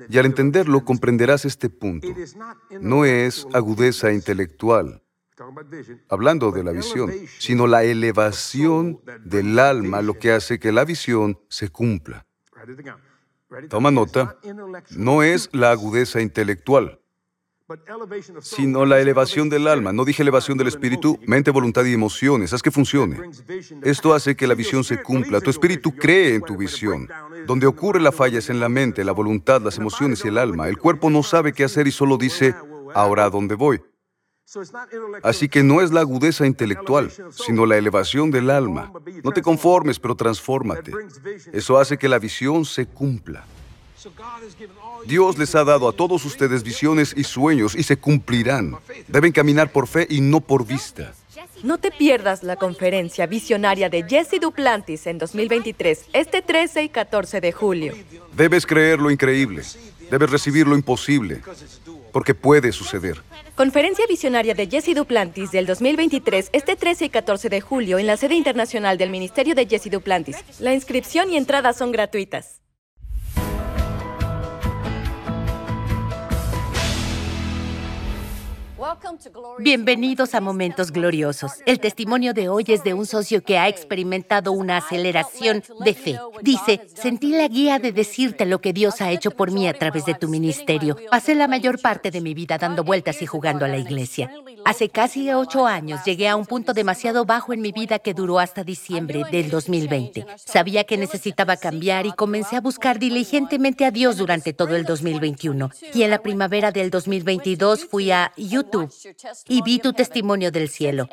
Y 0.09 0.17
al 0.17 0.25
entenderlo 0.25 0.83
comprenderás 0.83 1.45
este 1.45 1.69
punto. 1.69 2.07
No 2.79 3.05
es 3.05 3.47
agudeza 3.53 4.11
intelectual, 4.11 5.03
hablando 6.09 6.51
de 6.51 6.63
la 6.63 6.71
visión, 6.71 7.11
sino 7.39 7.67
la 7.67 7.83
elevación 7.83 8.99
del 9.23 9.59
alma 9.59 10.01
lo 10.01 10.15
que 10.15 10.31
hace 10.31 10.59
que 10.59 10.71
la 10.71 10.85
visión 10.85 11.39
se 11.49 11.69
cumpla. 11.69 12.25
Toma 13.69 13.91
nota, 13.91 14.37
no 14.95 15.23
es 15.23 15.49
la 15.53 15.71
agudeza 15.71 16.21
intelectual, 16.21 16.99
sino 18.41 18.85
la 18.85 18.99
elevación 18.99 19.49
del 19.49 19.67
alma. 19.67 19.91
No 19.91 20.05
dije 20.05 20.21
elevación 20.21 20.57
del 20.57 20.67
espíritu, 20.67 21.19
mente, 21.25 21.51
voluntad 21.51 21.83
y 21.85 21.93
emociones. 21.93 22.53
Haz 22.53 22.61
que 22.61 22.71
funcione. 22.71 23.19
Esto 23.83 24.13
hace 24.13 24.35
que 24.35 24.47
la 24.47 24.55
visión 24.55 24.83
se 24.83 25.01
cumpla. 25.01 25.41
Tu 25.41 25.49
espíritu 25.49 25.91
cree 25.91 26.35
en 26.35 26.41
tu 26.41 26.55
visión. 26.55 27.09
Donde 27.45 27.67
ocurre 27.67 27.99
la 27.99 28.11
falla 28.11 28.39
es 28.39 28.49
en 28.49 28.59
la 28.59 28.69
mente, 28.69 29.03
la 29.03 29.11
voluntad, 29.11 29.61
las 29.61 29.77
emociones 29.77 30.23
y 30.23 30.29
el 30.29 30.37
alma. 30.37 30.69
El 30.69 30.77
cuerpo 30.77 31.09
no 31.09 31.23
sabe 31.23 31.53
qué 31.53 31.63
hacer 31.63 31.87
y 31.87 31.91
solo 31.91 32.17
dice, 32.17 32.55
ahora 32.93 33.25
a 33.25 33.29
dónde 33.29 33.55
voy. 33.55 33.81
Así 35.23 35.49
que 35.49 35.61
no 35.61 35.81
es 35.81 35.91
la 35.91 35.99
agudeza 35.99 36.45
intelectual, 36.45 37.11
sino 37.31 37.65
la 37.65 37.77
elevación 37.77 38.31
del 38.31 38.49
alma. 38.49 38.93
No 39.23 39.31
te 39.31 39.41
conformes, 39.41 39.99
pero 39.99 40.15
transfórmate. 40.15 40.93
Eso 41.51 41.77
hace 41.77 41.97
que 41.97 42.07
la 42.07 42.17
visión 42.17 42.63
se 42.63 42.85
cumpla. 42.85 43.43
Dios 45.07 45.37
les 45.37 45.55
ha 45.55 45.63
dado 45.63 45.87
a 45.87 45.93
todos 45.93 46.25
ustedes 46.25 46.63
visiones 46.63 47.13
y 47.15 47.23
sueños 47.23 47.75
y 47.75 47.83
se 47.83 47.95
cumplirán. 47.95 48.75
Deben 49.07 49.31
caminar 49.31 49.71
por 49.71 49.87
fe 49.87 50.05
y 50.09 50.19
no 50.19 50.41
por 50.41 50.65
vista. 50.67 51.13
No 51.63 51.77
te 51.77 51.91
pierdas 51.91 52.43
la 52.43 52.57
conferencia 52.57 53.25
visionaria 53.25 53.89
de 53.89 54.03
Jesse 54.03 54.39
Duplantis 54.41 55.07
en 55.07 55.17
2023, 55.17 56.07
este 56.11 56.41
13 56.41 56.83
y 56.83 56.89
14 56.89 57.39
de 57.39 57.51
julio. 57.53 57.93
Debes 58.35 58.65
creer 58.65 58.99
lo 58.99 59.09
increíble. 59.09 59.63
Debes 60.11 60.29
recibir 60.29 60.67
lo 60.67 60.75
imposible, 60.75 61.41
porque 62.11 62.33
puede 62.33 62.71
suceder. 62.71 63.21
Conferencia 63.55 64.05
visionaria 64.07 64.53
de 64.53 64.67
Jesse 64.67 64.93
Duplantis 64.93 65.51
del 65.51 65.65
2023, 65.65 66.49
este 66.51 66.75
13 66.75 67.05
y 67.05 67.09
14 67.09 67.49
de 67.49 67.61
julio, 67.61 67.97
en 67.97 68.07
la 68.07 68.17
sede 68.17 68.35
internacional 68.35 68.97
del 68.97 69.09
Ministerio 69.09 69.55
de 69.55 69.65
Jesse 69.65 69.89
Duplantis. 69.89 70.37
La 70.59 70.73
inscripción 70.73 71.31
y 71.31 71.37
entrada 71.37 71.73
son 71.73 71.91
gratuitas. 71.91 72.61
Bienvenidos 79.59 80.33
a 80.33 80.41
Momentos 80.41 80.91
Gloriosos. 80.91 81.51
El 81.65 81.79
testimonio 81.79 82.33
de 82.33 82.49
hoy 82.49 82.65
es 82.67 82.83
de 82.83 82.93
un 82.93 83.05
socio 83.05 83.43
que 83.43 83.57
ha 83.57 83.67
experimentado 83.67 84.51
una 84.51 84.77
aceleración 84.77 85.63
de 85.83 85.93
fe. 85.93 86.19
Dice, 86.41 86.81
sentí 86.95 87.31
la 87.31 87.47
guía 87.47 87.79
de 87.79 87.91
decirte 87.91 88.45
lo 88.45 88.61
que 88.61 88.73
Dios 88.73 89.01
ha 89.01 89.11
hecho 89.11 89.31
por 89.31 89.51
mí 89.51 89.67
a 89.67 89.73
través 89.73 90.05
de 90.05 90.13
tu 90.13 90.27
ministerio. 90.27 90.97
Pasé 91.11 91.35
la 91.35 91.47
mayor 91.47 91.81
parte 91.81 92.11
de 92.11 92.21
mi 92.21 92.33
vida 92.33 92.57
dando 92.57 92.83
vueltas 92.83 93.21
y 93.21 93.25
jugando 93.25 93.65
a 93.65 93.67
la 93.67 93.77
iglesia. 93.77 94.31
Hace 94.65 94.89
casi 94.89 95.31
ocho 95.31 95.65
años 95.65 96.01
llegué 96.05 96.27
a 96.27 96.35
un 96.35 96.45
punto 96.45 96.73
demasiado 96.73 97.25
bajo 97.25 97.53
en 97.53 97.61
mi 97.61 97.71
vida 97.71 97.99
que 97.99 98.13
duró 98.13 98.39
hasta 98.39 98.63
diciembre 98.63 99.23
del 99.31 99.49
2020. 99.49 100.25
Sabía 100.37 100.83
que 100.83 100.97
necesitaba 100.97 101.57
cambiar 101.57 102.05
y 102.05 102.11
comencé 102.11 102.55
a 102.55 102.61
buscar 102.61 102.99
diligentemente 102.99 103.85
a 103.85 103.91
Dios 103.91 104.17
durante 104.17 104.53
todo 104.53 104.75
el 104.75 104.85
2021. 104.85 105.71
Y 105.93 106.03
en 106.03 106.09
la 106.09 106.21
primavera 106.21 106.71
del 106.71 106.89
2022 106.89 107.85
fui 107.85 108.11
a 108.11 108.31
YouTube 108.37 108.86
y 109.47 109.61
vi 109.61 109.79
tu 109.79 109.93
testimonio 109.93 110.51
del 110.51 110.69
cielo. 110.69 111.09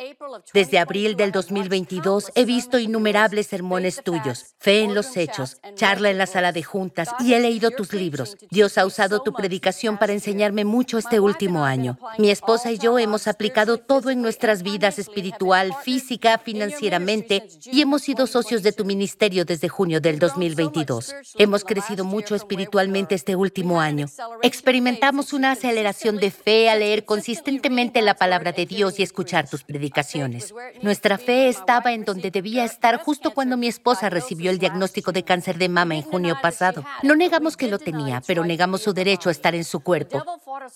Desde 0.53 0.79
abril 0.79 1.17
del 1.17 1.33
2022 1.33 2.33
he 2.35 2.45
visto 2.45 2.79
innumerables 2.79 3.47
sermones 3.47 4.03
tuyos, 4.05 4.55
fe 4.59 4.83
en 4.83 4.95
los 4.95 5.17
hechos, 5.17 5.59
charla 5.75 6.11
en 6.11 6.19
la 6.19 6.27
sala 6.27 6.53
de 6.53 6.63
juntas 6.63 7.09
y 7.21 7.35
he 7.35 7.41
leído 7.41 7.71
tus 7.71 7.93
libros. 7.93 8.37
Dios 8.51 8.79
ha 8.79 8.87
usado 8.87 9.21
tu 9.21 9.33
predicación 9.33 9.99
para 9.99 10.13
enseñarme 10.13 10.65
mucho 10.65 10.99
este 10.99 11.21
último 11.21 11.65
año. 11.65 11.99
Mi 12.19 12.31
esposa 12.31 12.71
y 12.71 12.79
yo 12.79 12.99
hemos 12.99 13.27
aplicado 13.27 13.79
todo 13.79 14.11
en 14.11 14.23
nuestras 14.23 14.63
vidas 14.63 14.99
espiritual, 14.99 15.75
física, 15.83 16.39
financieramente 16.39 17.49
y 17.65 17.81
hemos 17.81 18.03
sido 18.03 18.27
socios 18.27 18.63
de 18.63 18.73
tu 18.73 18.85
ministerio 18.85 19.45
desde 19.45 19.69
junio 19.69 20.01
del 20.01 20.19
2022. 20.19 21.15
Hemos 21.39 21.65
crecido 21.65 22.05
mucho 22.05 22.35
espiritualmente 22.35 23.15
este 23.15 23.37
último 23.37 23.81
año. 23.81 24.07
Experimentamos 24.43 25.33
una 25.33 25.53
aceleración 25.53 26.17
de 26.19 26.31
fe 26.31 26.69
al 26.69 26.81
leer 26.81 27.05
consistentemente 27.05 27.64
la 28.03 28.15
palabra 28.15 28.53
de 28.53 28.67
Dios 28.67 28.99
y 28.99 29.03
escuchar 29.03 29.49
tus 29.49 29.65
predicaciones. 29.65 30.53
Nuestra 30.83 31.17
fe 31.17 31.49
estaba 31.49 31.93
en 31.93 32.05
donde 32.05 32.31
debía 32.31 32.65
estar 32.65 32.99
justo 32.99 33.31
cuando 33.31 33.57
mi 33.57 33.69
esposa 33.69 34.11
recibió 34.11 34.51
el 34.51 34.59
diagnóstico 34.59 35.13
de 35.13 35.25
cáncer 35.25 35.57
de 35.57 35.71
mama 35.71 35.95
en 35.95 36.03
junio 36.03 36.37
pasado. 36.43 36.85
No 37.03 37.17
negamos 37.17 37.57
que 37.57 37.69
lo 37.69 37.79
tenía, 37.79 38.23
pero 38.27 38.45
negamos 38.45 38.83
su 38.83 38.93
derecho 38.93 39.31
a 39.31 39.33
estar 39.33 39.55
en 39.55 39.65
su 39.65 39.81
cuerpo. 39.81 40.23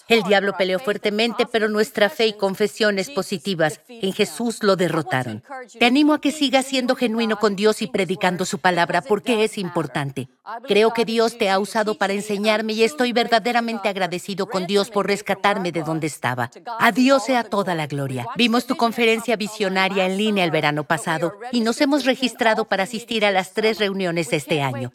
El 0.08 0.22
diablo 0.22 0.54
peleó 0.56 0.78
fuertemente, 0.78 1.46
pero 1.46 1.68
nuestra 1.68 2.08
fe 2.08 2.28
y 2.28 2.32
confesiones 2.32 3.10
positivas 3.10 3.80
en 3.88 4.12
Jesús 4.14 4.62
lo 4.62 4.76
derrotaron. 4.76 5.42
Te 5.78 5.84
animo 5.84 6.14
a 6.14 6.20
que 6.20 6.32
sigas 6.32 6.66
siendo 6.66 6.96
genuino 6.96 7.38
con 7.38 7.54
Dios 7.54 7.82
y 7.82 7.86
predicando 7.88 8.46
su 8.46 8.58
palabra 8.58 9.02
porque 9.02 9.44
es 9.44 9.58
importante. 9.58 10.28
Creo 10.66 10.94
que 10.94 11.04
Dios 11.04 11.36
te 11.36 11.50
ha 11.50 11.58
usado 11.58 11.96
para 11.96 12.14
enseñarme 12.14 12.72
y 12.72 12.82
estoy 12.82 13.12
verdaderamente 13.12 13.88
agradecido 13.88 14.46
con 14.46 14.66
Dios 14.66 14.88
por 14.90 15.06
rescatarme 15.06 15.70
de 15.70 15.82
donde 15.82 16.06
estaba. 16.06 16.50
A 16.80 16.92
Dios 16.92 17.24
sea 17.24 17.44
toda 17.44 17.74
la 17.74 17.86
gloria. 17.86 18.26
Vimos 18.36 18.66
tu 18.66 18.76
conferencia 18.76 19.36
visionaria 19.36 20.06
en 20.06 20.16
línea 20.16 20.44
el 20.44 20.50
verano 20.50 20.84
pasado 20.84 21.34
y 21.52 21.60
nos 21.60 21.80
hemos 21.80 22.04
registrado 22.04 22.66
para 22.66 22.84
asistir 22.84 23.24
a 23.24 23.30
las 23.30 23.52
tres 23.52 23.78
reuniones 23.78 24.32
este 24.32 24.62
año. 24.62 24.92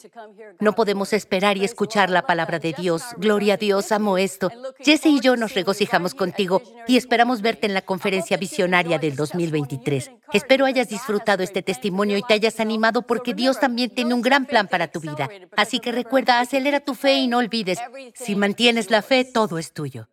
No 0.60 0.74
podemos 0.74 1.14
esperar 1.14 1.58
y 1.58 1.66
escuchar 1.66 2.10
la 2.10 2.26
palabra 2.26 2.60
de 2.60 2.74
Dios. 2.74 3.04
Gloria 3.18 3.56
a 3.56 3.58
Dios, 3.58 3.92
amo 3.92 4.18
esto. 4.18 4.50
Jesse 4.80 5.08
y 5.08 5.20
yo 5.20 5.36
nos 5.36 5.54
regocijamos 5.54 6.14
contigo 6.16 6.62
y 6.88 6.98
esperamos 6.98 7.42
verte 7.42 7.68
en 7.68 7.74
la 7.74 7.82
conferencia 7.82 8.38
visionaria 8.38 8.98
del 8.98 9.16
2023. 9.16 10.12
Espero 10.32 10.66
hayas 10.66 10.90
disfrutado 10.90 11.44
este 11.44 11.62
testimonio 11.62 12.18
y 12.18 12.24
te 12.24 12.34
hayas 12.34 12.60
animado 12.60 13.02
porque 13.02 13.34
Dios 13.34 13.60
también 13.60 13.90
tiene 13.90 14.14
un 14.14 14.22
gran 14.22 14.46
plan 14.46 14.68
para 14.68 14.88
tu 14.88 15.00
vida. 15.00 15.30
Así 15.56 15.80
que 15.80 15.92
recuerda, 15.92 16.40
acelera 16.40 16.80
tu 16.80 16.96
fe 16.96 17.16
y 17.16 17.28
no 17.28 17.40
olvides, 17.40 17.80
si 18.16 18.36
mantienes 18.36 18.90
la 18.90 19.02
fe, 19.02 19.26
todo 19.26 19.58
es 19.58 19.74
tuyo. 19.74 20.08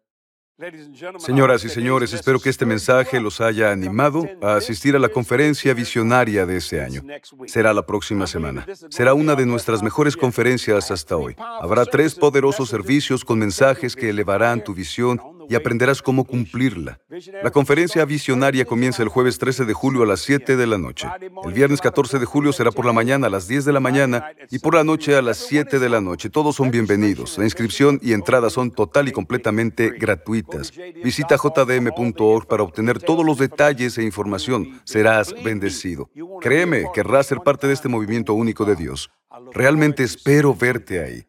Señoras 1.19 1.65
y 1.65 1.71
señores, 1.71 2.13
espero 2.13 2.39
que 2.39 2.51
este 2.51 2.67
mensaje 2.67 3.19
los 3.19 3.41
haya 3.41 3.71
animado 3.71 4.29
a 4.43 4.57
asistir 4.57 4.95
a 4.95 4.99
la 4.99 5.09
conferencia 5.09 5.73
visionaria 5.73 6.45
de 6.45 6.59
este 6.59 6.83
año. 6.83 7.03
Será 7.47 7.73
la 7.73 7.87
próxima 7.87 8.27
semana. 8.27 8.67
Será 8.91 9.15
una 9.15 9.35
de 9.35 9.47
nuestras 9.47 9.83
mejores 9.83 10.17
conferencias 10.17 10.91
hasta 10.91 11.17
hoy. 11.17 11.35
Habrá 11.39 11.87
tres 11.87 12.15
poderosos 12.15 12.69
servicios 12.69 13.25
con 13.25 13.39
mensajes 13.39 13.97
que 13.97 14.11
elevarán 14.11 14.63
tu 14.63 14.75
visión 14.75 15.21
y 15.51 15.57
aprenderás 15.57 16.01
cómo 16.01 16.25
cumplirla. 16.25 17.01
La 17.43 17.51
conferencia 17.51 18.05
visionaria 18.05 18.65
comienza 18.65 19.03
el 19.03 19.09
jueves 19.09 19.37
13 19.39 19.65
de 19.65 19.73
julio 19.73 20.05
a 20.05 20.07
las 20.07 20.21
7 20.21 20.57
de 20.57 20.65
la 20.65 20.79
noche. 20.79 21.09
El 21.45 21.53
viernes 21.53 21.81
14 21.81 22.21
de 22.21 22.25
julio 22.25 22.53
será 22.53 22.71
por 22.71 22.87
la 22.87 22.93
mañana 22.93 23.27
a 23.27 23.31
las 23.31 23.49
10 23.49 23.65
de 23.65 23.73
la 23.73 23.81
mañana 23.81 24.31
y 24.49 24.61
por 24.61 24.77
la 24.77 24.85
noche 24.85 25.17
a 25.17 25.23
las 25.23 25.39
7 25.39 25.81
de 25.81 25.89
la 25.89 26.01
noche. 26.01 26.31
Todos 26.31 26.55
son 26.55 26.71
bienvenidos. 26.71 27.37
La 27.37 27.43
inscripción 27.43 27.99
y 28.01 28.13
entrada 28.13 28.49
son 28.49 28.71
total 28.71 29.09
y 29.09 29.13
completamente 29.13 29.91
gratuitas. 29.91 30.73
Visita 31.03 31.37
jdm.org 31.37 32.47
para 32.47 32.63
obtener 32.63 33.01
todos 33.01 33.27
los 33.27 33.39
detalles 33.39 33.99
e 33.99 34.05
información. 34.05 34.81
Serás 34.85 35.35
bendecido. 35.43 36.09
Créeme, 36.41 36.85
querrás 36.95 37.27
ser 37.27 37.41
parte 37.41 37.67
de 37.67 37.73
este 37.73 37.89
movimiento 37.89 38.35
único 38.35 38.65
de 38.65 38.77
Dios. 38.77 39.11
Realmente 39.53 40.05
espero 40.05 40.55
verte 40.55 41.03
ahí. 41.03 41.27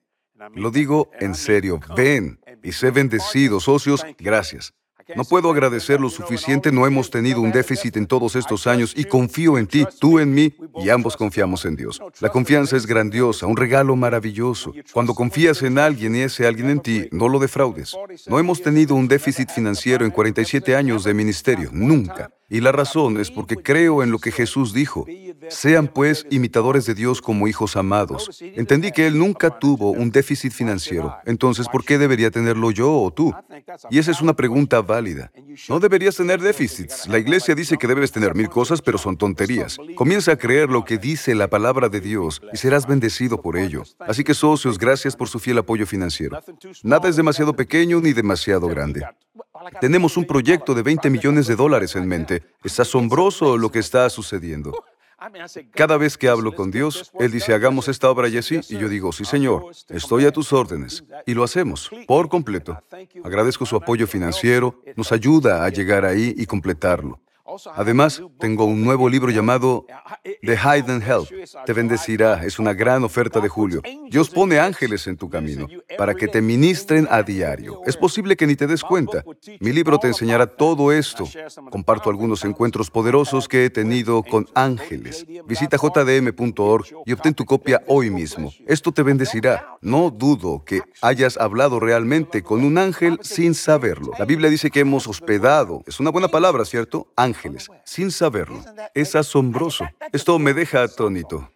Lo 0.56 0.72
digo 0.72 1.10
en 1.20 1.36
serio, 1.36 1.80
ven 1.96 2.40
y 2.64 2.72
sé 2.72 2.92
bendecido, 2.92 3.60
socios, 3.60 4.06
gracias. 4.18 4.74
No 5.16 5.26
puedo 5.26 5.52
agradecer 5.52 6.00
lo 6.00 6.10
suficiente, 6.10 6.72
no 6.72 6.86
hemos 6.88 7.10
tenido 7.10 7.42
un 7.42 7.52
déficit 7.52 7.98
en 7.98 8.08
todos 8.08 8.36
estos 8.36 8.68
años 8.68 8.94
y 8.96 9.06
confío 9.06 9.58
en 9.58 9.68
ti, 9.68 9.86
tú 10.00 10.20
en 10.20 10.34
mí 10.34 10.54
y 10.78 10.90
ambos 10.90 11.18
confiamos 11.18 11.66
en 11.66 11.76
Dios. 11.76 12.02
La 12.20 12.30
confianza 12.30 12.78
es 12.78 12.86
grandiosa, 12.86 13.48
un 13.48 13.58
regalo 13.58 13.96
maravilloso. 13.96 14.74
Cuando 14.94 15.14
confías 15.14 15.62
en 15.64 15.78
alguien 15.80 16.16
y 16.16 16.22
ese 16.22 16.48
alguien 16.48 16.70
en 16.70 16.80
ti, 16.80 17.08
no 17.12 17.28
lo 17.28 17.40
defraudes. 17.40 17.96
No 18.28 18.40
hemos 18.40 18.62
tenido 18.62 18.96
un 18.96 19.08
déficit 19.08 19.50
financiero 19.50 20.06
en 20.06 20.12
47 20.12 20.76
años 20.76 21.04
de 21.04 21.14
ministerio, 21.14 21.70
nunca. 21.74 22.32
Y 22.52 22.60
la 22.60 22.74
razón 22.74 23.18
es 23.18 23.32
porque 23.32 23.56
creo 23.56 24.04
en 24.04 24.12
lo 24.12 24.20
que 24.20 24.30
Jesús 24.30 24.74
dijo. 24.74 25.06
Sean 25.48 25.88
pues 25.88 26.28
imitadores 26.30 26.86
de 26.86 26.94
Dios 26.94 27.22
como 27.22 27.48
hijos 27.48 27.78
amados. 27.78 28.42
Entendí 28.42 28.92
que 28.92 29.08
Él 29.08 29.18
nunca 29.18 29.58
tuvo 29.58 29.92
un 29.92 30.12
déficit 30.12 30.52
financiero. 30.52 31.16
Entonces, 31.26 31.70
¿por 31.70 31.86
qué 31.86 31.98
debería 31.98 32.30
tenerlo 32.30 32.72
yo 32.72 32.94
o 32.94 33.10
tú? 33.10 33.34
Y 33.90 34.00
esa 34.00 34.12
es 34.12 34.22
una 34.22 34.34
pregunta 34.34 34.82
válida. 34.82 35.32
No 35.70 35.80
deberías 35.80 36.18
tener 36.18 36.42
déficits. 36.42 37.08
La 37.08 37.20
iglesia 37.20 37.56
dice 37.56 37.78
que 37.78 37.88
debes 37.88 38.12
tener 38.12 38.36
mil 38.36 38.50
cosas, 38.50 38.82
pero 38.82 38.98
son 38.98 39.16
tonterías. 39.16 39.78
Comienza 39.96 40.34
a 40.34 40.38
creer 40.38 40.70
lo 40.70 40.84
que 40.84 40.98
dice 40.98 41.34
la 41.36 41.48
palabra 41.48 41.88
de 41.88 42.02
Dios 42.02 42.42
y 42.52 42.58
serás 42.58 42.86
bendecido 42.86 43.42
por 43.42 43.58
ello. 43.58 43.84
Así 44.00 44.26
que 44.26 44.34
socios, 44.34 44.78
gracias 44.78 45.16
por 45.16 45.30
su 45.30 45.40
fiel 45.40 45.58
apoyo 45.58 45.86
financiero. 45.86 46.38
Nada 46.84 47.08
es 47.08 47.16
demasiado 47.16 47.54
pequeño 47.54 48.02
ni 48.02 48.12
demasiado 48.12 48.68
grande. 48.68 49.06
Tenemos 49.80 50.18
un 50.18 50.26
proyecto 50.26 50.74
de 50.74 50.82
20 50.82 51.10
millones 51.10 51.48
de 51.48 51.56
dólares 51.56 51.96
en 51.96 52.08
mente. 52.08 52.44
Es 52.64 52.80
asombroso 52.80 53.58
lo 53.58 53.72
que 53.72 53.80
está 53.80 54.10
sucediendo. 54.10 54.72
Cada 55.72 55.98
vez 55.98 56.18
que 56.18 56.30
hablo 56.30 56.56
con 56.56 56.72
Dios, 56.72 57.12
Él 57.20 57.32
dice, 57.32 57.54
hagamos 57.54 57.88
esta 57.88 58.10
obra 58.10 58.28
y 58.28 58.38
así, 58.38 58.60
y 58.70 58.78
yo 58.78 58.90
digo, 58.90 59.12
sí 59.12 59.24
Señor, 59.24 59.68
estoy 59.90 60.26
a 60.26 60.32
tus 60.32 60.52
órdenes. 60.52 61.04
Y 61.28 61.36
lo 61.36 61.44
hacemos, 61.44 61.92
por 62.08 62.28
completo. 62.28 62.82
Agradezco 63.24 63.66
su 63.68 63.76
apoyo 63.76 64.08
financiero, 64.08 64.82
nos 64.96 65.12
ayuda 65.12 65.64
a 65.64 65.70
llegar 65.70 66.06
ahí 66.06 66.34
y 66.36 66.46
completarlo. 66.48 67.20
Además, 67.76 68.22
tengo 68.40 68.66
un 68.66 68.84
nuevo 68.84 69.10
libro 69.10 69.32
llamado 69.32 69.86
The 70.42 70.58
Hidden 70.58 71.02
Help. 71.02 71.28
Te 71.66 71.74
bendecirá. 71.74 72.46
Es 72.46 72.60
una 72.60 72.74
gran 72.74 73.04
oferta 73.04 73.40
de 73.40 73.50
julio. 73.50 73.82
Dios 74.10 74.30
pone 74.30 74.60
ángeles 74.60 75.08
en 75.08 75.18
tu 75.18 75.30
camino 75.30 75.68
para 75.98 76.14
que 76.14 76.28
te 76.28 76.42
ministren 76.42 77.08
a 77.10 77.24
diario. 77.24 77.82
Es 77.86 77.98
posible 77.98 78.36
que 78.36 78.48
ni 78.48 78.56
te 78.56 78.68
des 78.68 78.84
cuenta. 78.84 79.24
Mi 79.60 79.72
libro 79.72 79.98
te 79.98 80.08
enseñará 80.08 80.48
todo 80.48 80.92
esto. 80.92 81.28
Comparto 81.70 82.10
algunos 82.10 82.44
encuentros 82.46 82.90
poderosos 82.90 83.48
que 83.48 83.66
he 83.66 83.70
tenido 83.70 84.24
con 84.24 84.48
ángeles. 84.54 85.26
Visita 85.46 85.78
jdm.org 85.78 86.86
y 87.06 87.14
obtén 87.14 87.34
tu 87.34 87.46
copia 87.46 87.82
hoy 87.88 88.10
mismo. 88.10 88.52
Esto 88.68 88.92
te 88.92 89.04
bendecirá. 89.04 89.78
No 89.82 90.10
dudo 90.10 90.64
que 90.66 90.82
hayas 91.02 91.38
hablado 91.38 91.80
realmente 91.80 92.44
con 92.44 92.64
un 92.64 92.78
ángel 92.78 93.20
sin 93.22 93.54
saberlo. 93.54 94.12
La 94.20 94.26
Biblia 94.26 94.50
dice 94.50 94.70
que 94.70 94.82
hemos 94.82 95.08
hospedado. 95.08 95.84
Es 95.86 96.00
una 96.00 96.12
buena 96.12 96.28
palabra, 96.28 96.66
¿cierto? 96.66 97.08
Ángel 97.16 97.41
sin 97.84 98.12
saberlo. 98.12 98.64
Es 98.94 99.16
asombroso. 99.16 99.86
Esto 100.12 100.40
me 100.40 100.54
deja 100.54 100.84
atónito. 100.84 101.52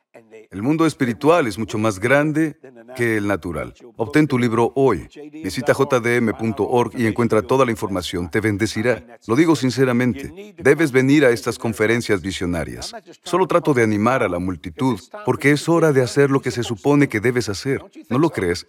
El 0.56 0.64
mundo 0.64 0.86
espiritual 0.86 1.48
es 1.48 1.58
mucho 1.58 1.78
más 1.78 2.00
grande 2.00 2.56
que 2.96 3.18
el 3.18 3.28
natural. 3.28 3.74
Obtén 3.98 4.26
tu 4.26 4.40
libro 4.40 4.72
hoy. 4.76 5.06
Visita 5.44 5.74
jdm.org 5.74 6.98
y 6.98 7.08
encuentra 7.08 7.42
toda 7.42 7.66
la 7.66 7.72
información. 7.72 8.32
Te 8.32 8.40
bendecirá. 8.40 9.04
Lo 9.28 9.36
digo 9.36 9.58
sinceramente. 9.58 10.56
Debes 10.58 10.94
venir 10.94 11.26
a 11.26 11.32
estas 11.32 11.60
conferencias 11.60 12.22
visionarias. 12.22 12.96
Solo 13.26 13.48
trato 13.48 13.74
de 13.74 13.84
animar 13.84 14.24
a 14.24 14.30
la 14.30 14.40
multitud 14.40 14.98
porque 15.26 15.52
es 15.52 15.68
hora 15.68 15.92
de 15.92 16.02
hacer 16.02 16.32
lo 16.32 16.40
que 16.40 16.52
se 16.52 16.64
supone 16.64 17.10
que 17.10 17.20
debes 17.20 17.50
hacer. 17.50 17.84
¿No 18.10 18.18
lo 18.18 18.30
crees? 18.30 18.66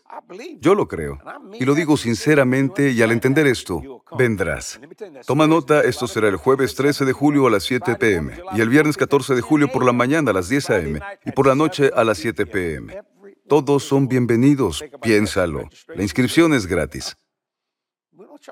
Yo 0.61 0.75
lo 0.75 0.89
creo. 0.89 1.21
Y 1.61 1.65
lo 1.67 1.77
digo 1.77 1.97
sinceramente 1.97 2.91
y 2.91 3.01
al 3.01 3.13
entender 3.13 3.47
esto, 3.47 4.03
vendrás. 4.19 4.81
Toma 5.25 5.47
nota, 5.47 5.83
esto 5.83 6.09
será 6.09 6.29
el 6.29 6.37
jueves 6.37 6.75
13 6.75 7.05
de 7.05 7.13
julio 7.13 7.47
a 7.47 7.51
las 7.51 7.63
7 7.63 7.95
pm 7.95 8.33
y 8.57 8.61
el 8.61 8.69
viernes 8.69 8.97
14 8.97 9.37
de 9.37 9.41
julio 9.41 9.69
por 9.69 9.85
la 9.85 9.93
mañana 9.93 10.33
a 10.33 10.35
las 10.35 10.49
10 10.49 10.71
am 10.71 11.01
y 11.25 11.31
por 11.33 11.47
la 11.47 11.55
noche 11.55 11.76
a 11.95 12.05
las 12.05 12.19
7 12.19 12.47
pm. 12.47 13.03
Todos 13.49 13.85
son 13.85 14.09
bienvenidos, 14.09 14.85
piénsalo. 15.03 15.69
La 15.95 16.03
inscripción 16.03 16.53
es 16.55 16.67
gratis. 16.67 17.17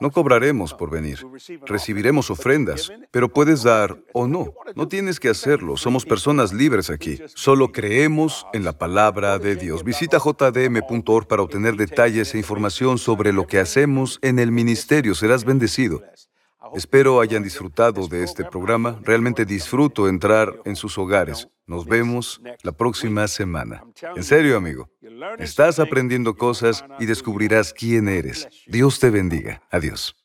No 0.00 0.10
cobraremos 0.10 0.74
por 0.74 0.90
venir. 0.90 1.18
Recibiremos 1.66 2.30
ofrendas, 2.30 2.92
pero 3.10 3.28
puedes 3.28 3.62
dar 3.62 4.02
o 4.12 4.26
no. 4.26 4.54
No 4.74 4.88
tienes 4.88 5.20
que 5.20 5.28
hacerlo. 5.28 5.76
Somos 5.76 6.04
personas 6.04 6.52
libres 6.52 6.90
aquí. 6.90 7.18
Solo 7.34 7.72
creemos 7.72 8.46
en 8.52 8.64
la 8.64 8.76
palabra 8.76 9.38
de 9.38 9.56
Dios. 9.56 9.84
Visita 9.84 10.18
jdm.org 10.18 11.26
para 11.26 11.42
obtener 11.42 11.76
detalles 11.76 12.34
e 12.34 12.38
información 12.38 12.98
sobre 12.98 13.32
lo 13.32 13.46
que 13.46 13.58
hacemos 13.58 14.18
en 14.22 14.38
el 14.38 14.50
ministerio. 14.52 15.14
Serás 15.14 15.44
bendecido. 15.44 16.02
Espero 16.74 17.20
hayan 17.20 17.42
disfrutado 17.42 18.08
de 18.08 18.22
este 18.22 18.44
programa. 18.44 18.98
Realmente 19.02 19.44
disfruto 19.44 20.08
entrar 20.08 20.52
en 20.64 20.76
sus 20.76 20.98
hogares. 20.98 21.48
Nos 21.66 21.86
vemos 21.86 22.40
la 22.62 22.72
próxima 22.72 23.26
semana. 23.28 23.84
En 24.16 24.22
serio, 24.22 24.56
amigo. 24.56 24.88
Estás 25.38 25.78
aprendiendo 25.78 26.36
cosas 26.36 26.84
y 26.98 27.06
descubrirás 27.06 27.72
quién 27.72 28.08
eres. 28.08 28.48
Dios 28.66 28.98
te 28.98 29.10
bendiga. 29.10 29.62
Adiós. 29.70 30.16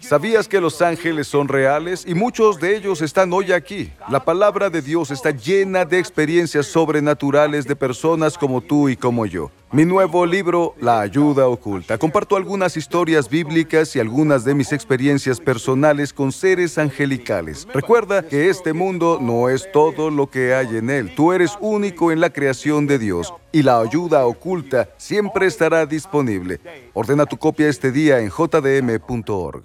¿Sabías 0.00 0.48
que 0.48 0.60
los 0.60 0.80
ángeles 0.80 1.28
son 1.28 1.48
reales? 1.48 2.04
Y 2.06 2.14
muchos 2.14 2.58
de 2.58 2.76
ellos 2.76 3.02
están 3.02 3.32
hoy 3.32 3.52
aquí. 3.52 3.92
La 4.08 4.24
palabra 4.24 4.70
de 4.70 4.80
Dios 4.80 5.10
está 5.10 5.30
llena 5.30 5.84
de 5.84 5.98
experiencias 5.98 6.66
sobrenaturales 6.66 7.66
de 7.66 7.76
personas 7.76 8.38
como 8.38 8.60
tú 8.60 8.88
y 8.88 8.96
como 8.96 9.26
yo. 9.26 9.50
Mi 9.74 9.86
nuevo 9.86 10.26
libro, 10.26 10.74
La 10.78 11.00
Ayuda 11.00 11.48
Oculta, 11.48 11.96
comparto 11.96 12.36
algunas 12.36 12.76
historias 12.76 13.30
bíblicas 13.30 13.96
y 13.96 14.00
algunas 14.00 14.44
de 14.44 14.54
mis 14.54 14.70
experiencias 14.70 15.40
personales 15.40 16.12
con 16.12 16.30
seres 16.30 16.76
angelicales. 16.76 17.66
Recuerda 17.72 18.22
que 18.22 18.50
este 18.50 18.74
mundo 18.74 19.16
no 19.18 19.48
es 19.48 19.72
todo 19.72 20.10
lo 20.10 20.28
que 20.28 20.54
hay 20.54 20.76
en 20.76 20.90
él. 20.90 21.14
Tú 21.14 21.32
eres 21.32 21.56
único 21.58 22.12
en 22.12 22.20
la 22.20 22.28
creación 22.28 22.86
de 22.86 22.98
Dios 22.98 23.32
y 23.50 23.62
la 23.62 23.80
ayuda 23.80 24.26
oculta 24.26 24.90
siempre 24.98 25.46
estará 25.46 25.86
disponible. 25.86 26.60
Ordena 26.92 27.24
tu 27.24 27.38
copia 27.38 27.70
este 27.70 27.92
día 27.92 28.18
en 28.18 28.28
jdm.org. 28.28 29.64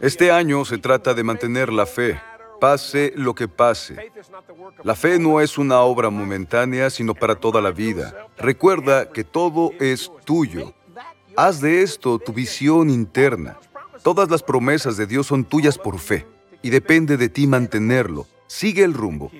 Este 0.00 0.30
año 0.30 0.64
se 0.64 0.78
trata 0.78 1.14
de 1.14 1.22
mantener 1.22 1.72
la 1.72 1.86
fe, 1.86 2.20
pase 2.60 3.12
lo 3.16 3.34
que 3.34 3.48
pase. 3.48 4.10
La 4.82 4.94
fe 4.94 5.18
no 5.18 5.40
es 5.40 5.58
una 5.58 5.80
obra 5.80 6.10
momentánea, 6.10 6.90
sino 6.90 7.14
para 7.14 7.34
toda 7.34 7.60
la 7.60 7.70
vida. 7.70 8.28
Recuerda 8.36 9.10
que 9.10 9.24
todo 9.24 9.72
es 9.80 10.10
tuyo. 10.24 10.74
Haz 11.36 11.60
de 11.60 11.82
esto 11.82 12.18
tu 12.18 12.32
visión 12.32 12.90
interna. 12.90 13.58
Todas 14.02 14.30
las 14.30 14.42
promesas 14.42 14.96
de 14.96 15.06
Dios 15.06 15.26
son 15.26 15.44
tuyas 15.44 15.78
por 15.78 15.98
fe 15.98 16.26
y 16.62 16.70
depende 16.70 17.16
de 17.16 17.28
ti 17.28 17.46
mantenerlo. 17.46 18.26
Sigue 18.46 18.82
el 18.84 18.94
rumbo 18.94 19.30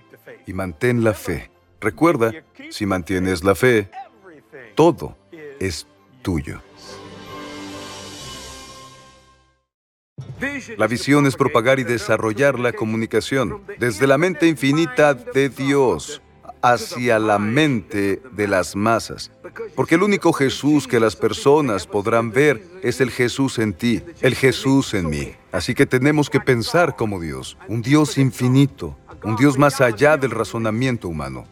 y 0.47 0.53
mantén 0.53 1.03
la 1.03 1.15
fe. 1.15 1.51
Recuerda, 1.81 2.33
si 2.71 2.87
mantienes 2.87 3.45
la 3.45 3.55
fe, 3.55 3.91
todo 4.75 5.17
es 5.59 5.87
tuyo. 6.23 6.61
La 10.77 10.87
visión 10.87 11.27
es 11.27 11.37
propagar 11.37 11.79
y 11.79 11.85
desarrollar 11.85 12.59
la 12.59 12.73
comunicación 12.73 13.63
desde 13.79 14.07
la 14.07 14.19
mente 14.19 14.47
infinita 14.47 15.15
de 15.15 15.49
Dios 15.49 16.23
hacia 16.63 17.19
la 17.19 17.39
mente 17.39 18.21
de 18.33 18.49
las 18.49 18.77
masas. 18.77 19.31
Porque 19.75 19.95
el 19.95 20.03
único 20.03 20.33
Jesús 20.33 20.87
que 20.87 21.01
las 21.01 21.17
personas 21.17 21.87
podrán 21.87 22.31
ver 22.31 22.63
es 22.83 23.01
el 23.01 23.11
Jesús 23.11 23.59
en 23.59 23.73
ti, 23.73 24.03
el 24.21 24.35
Jesús 24.35 24.95
en 24.95 25.09
mí. 25.09 25.33
Así 25.53 25.75
que 25.75 25.87
tenemos 25.87 26.31
que 26.31 26.41
pensar 26.41 26.97
como 26.97 27.21
Dios, 27.21 27.57
un 27.69 27.83
Dios 27.83 28.19
infinito, 28.19 28.97
un 29.25 29.37
Dios 29.37 29.59
más 29.59 29.81
allá 29.81 30.17
del 30.17 30.31
razonamiento 30.31 31.09
humano. 31.09 31.47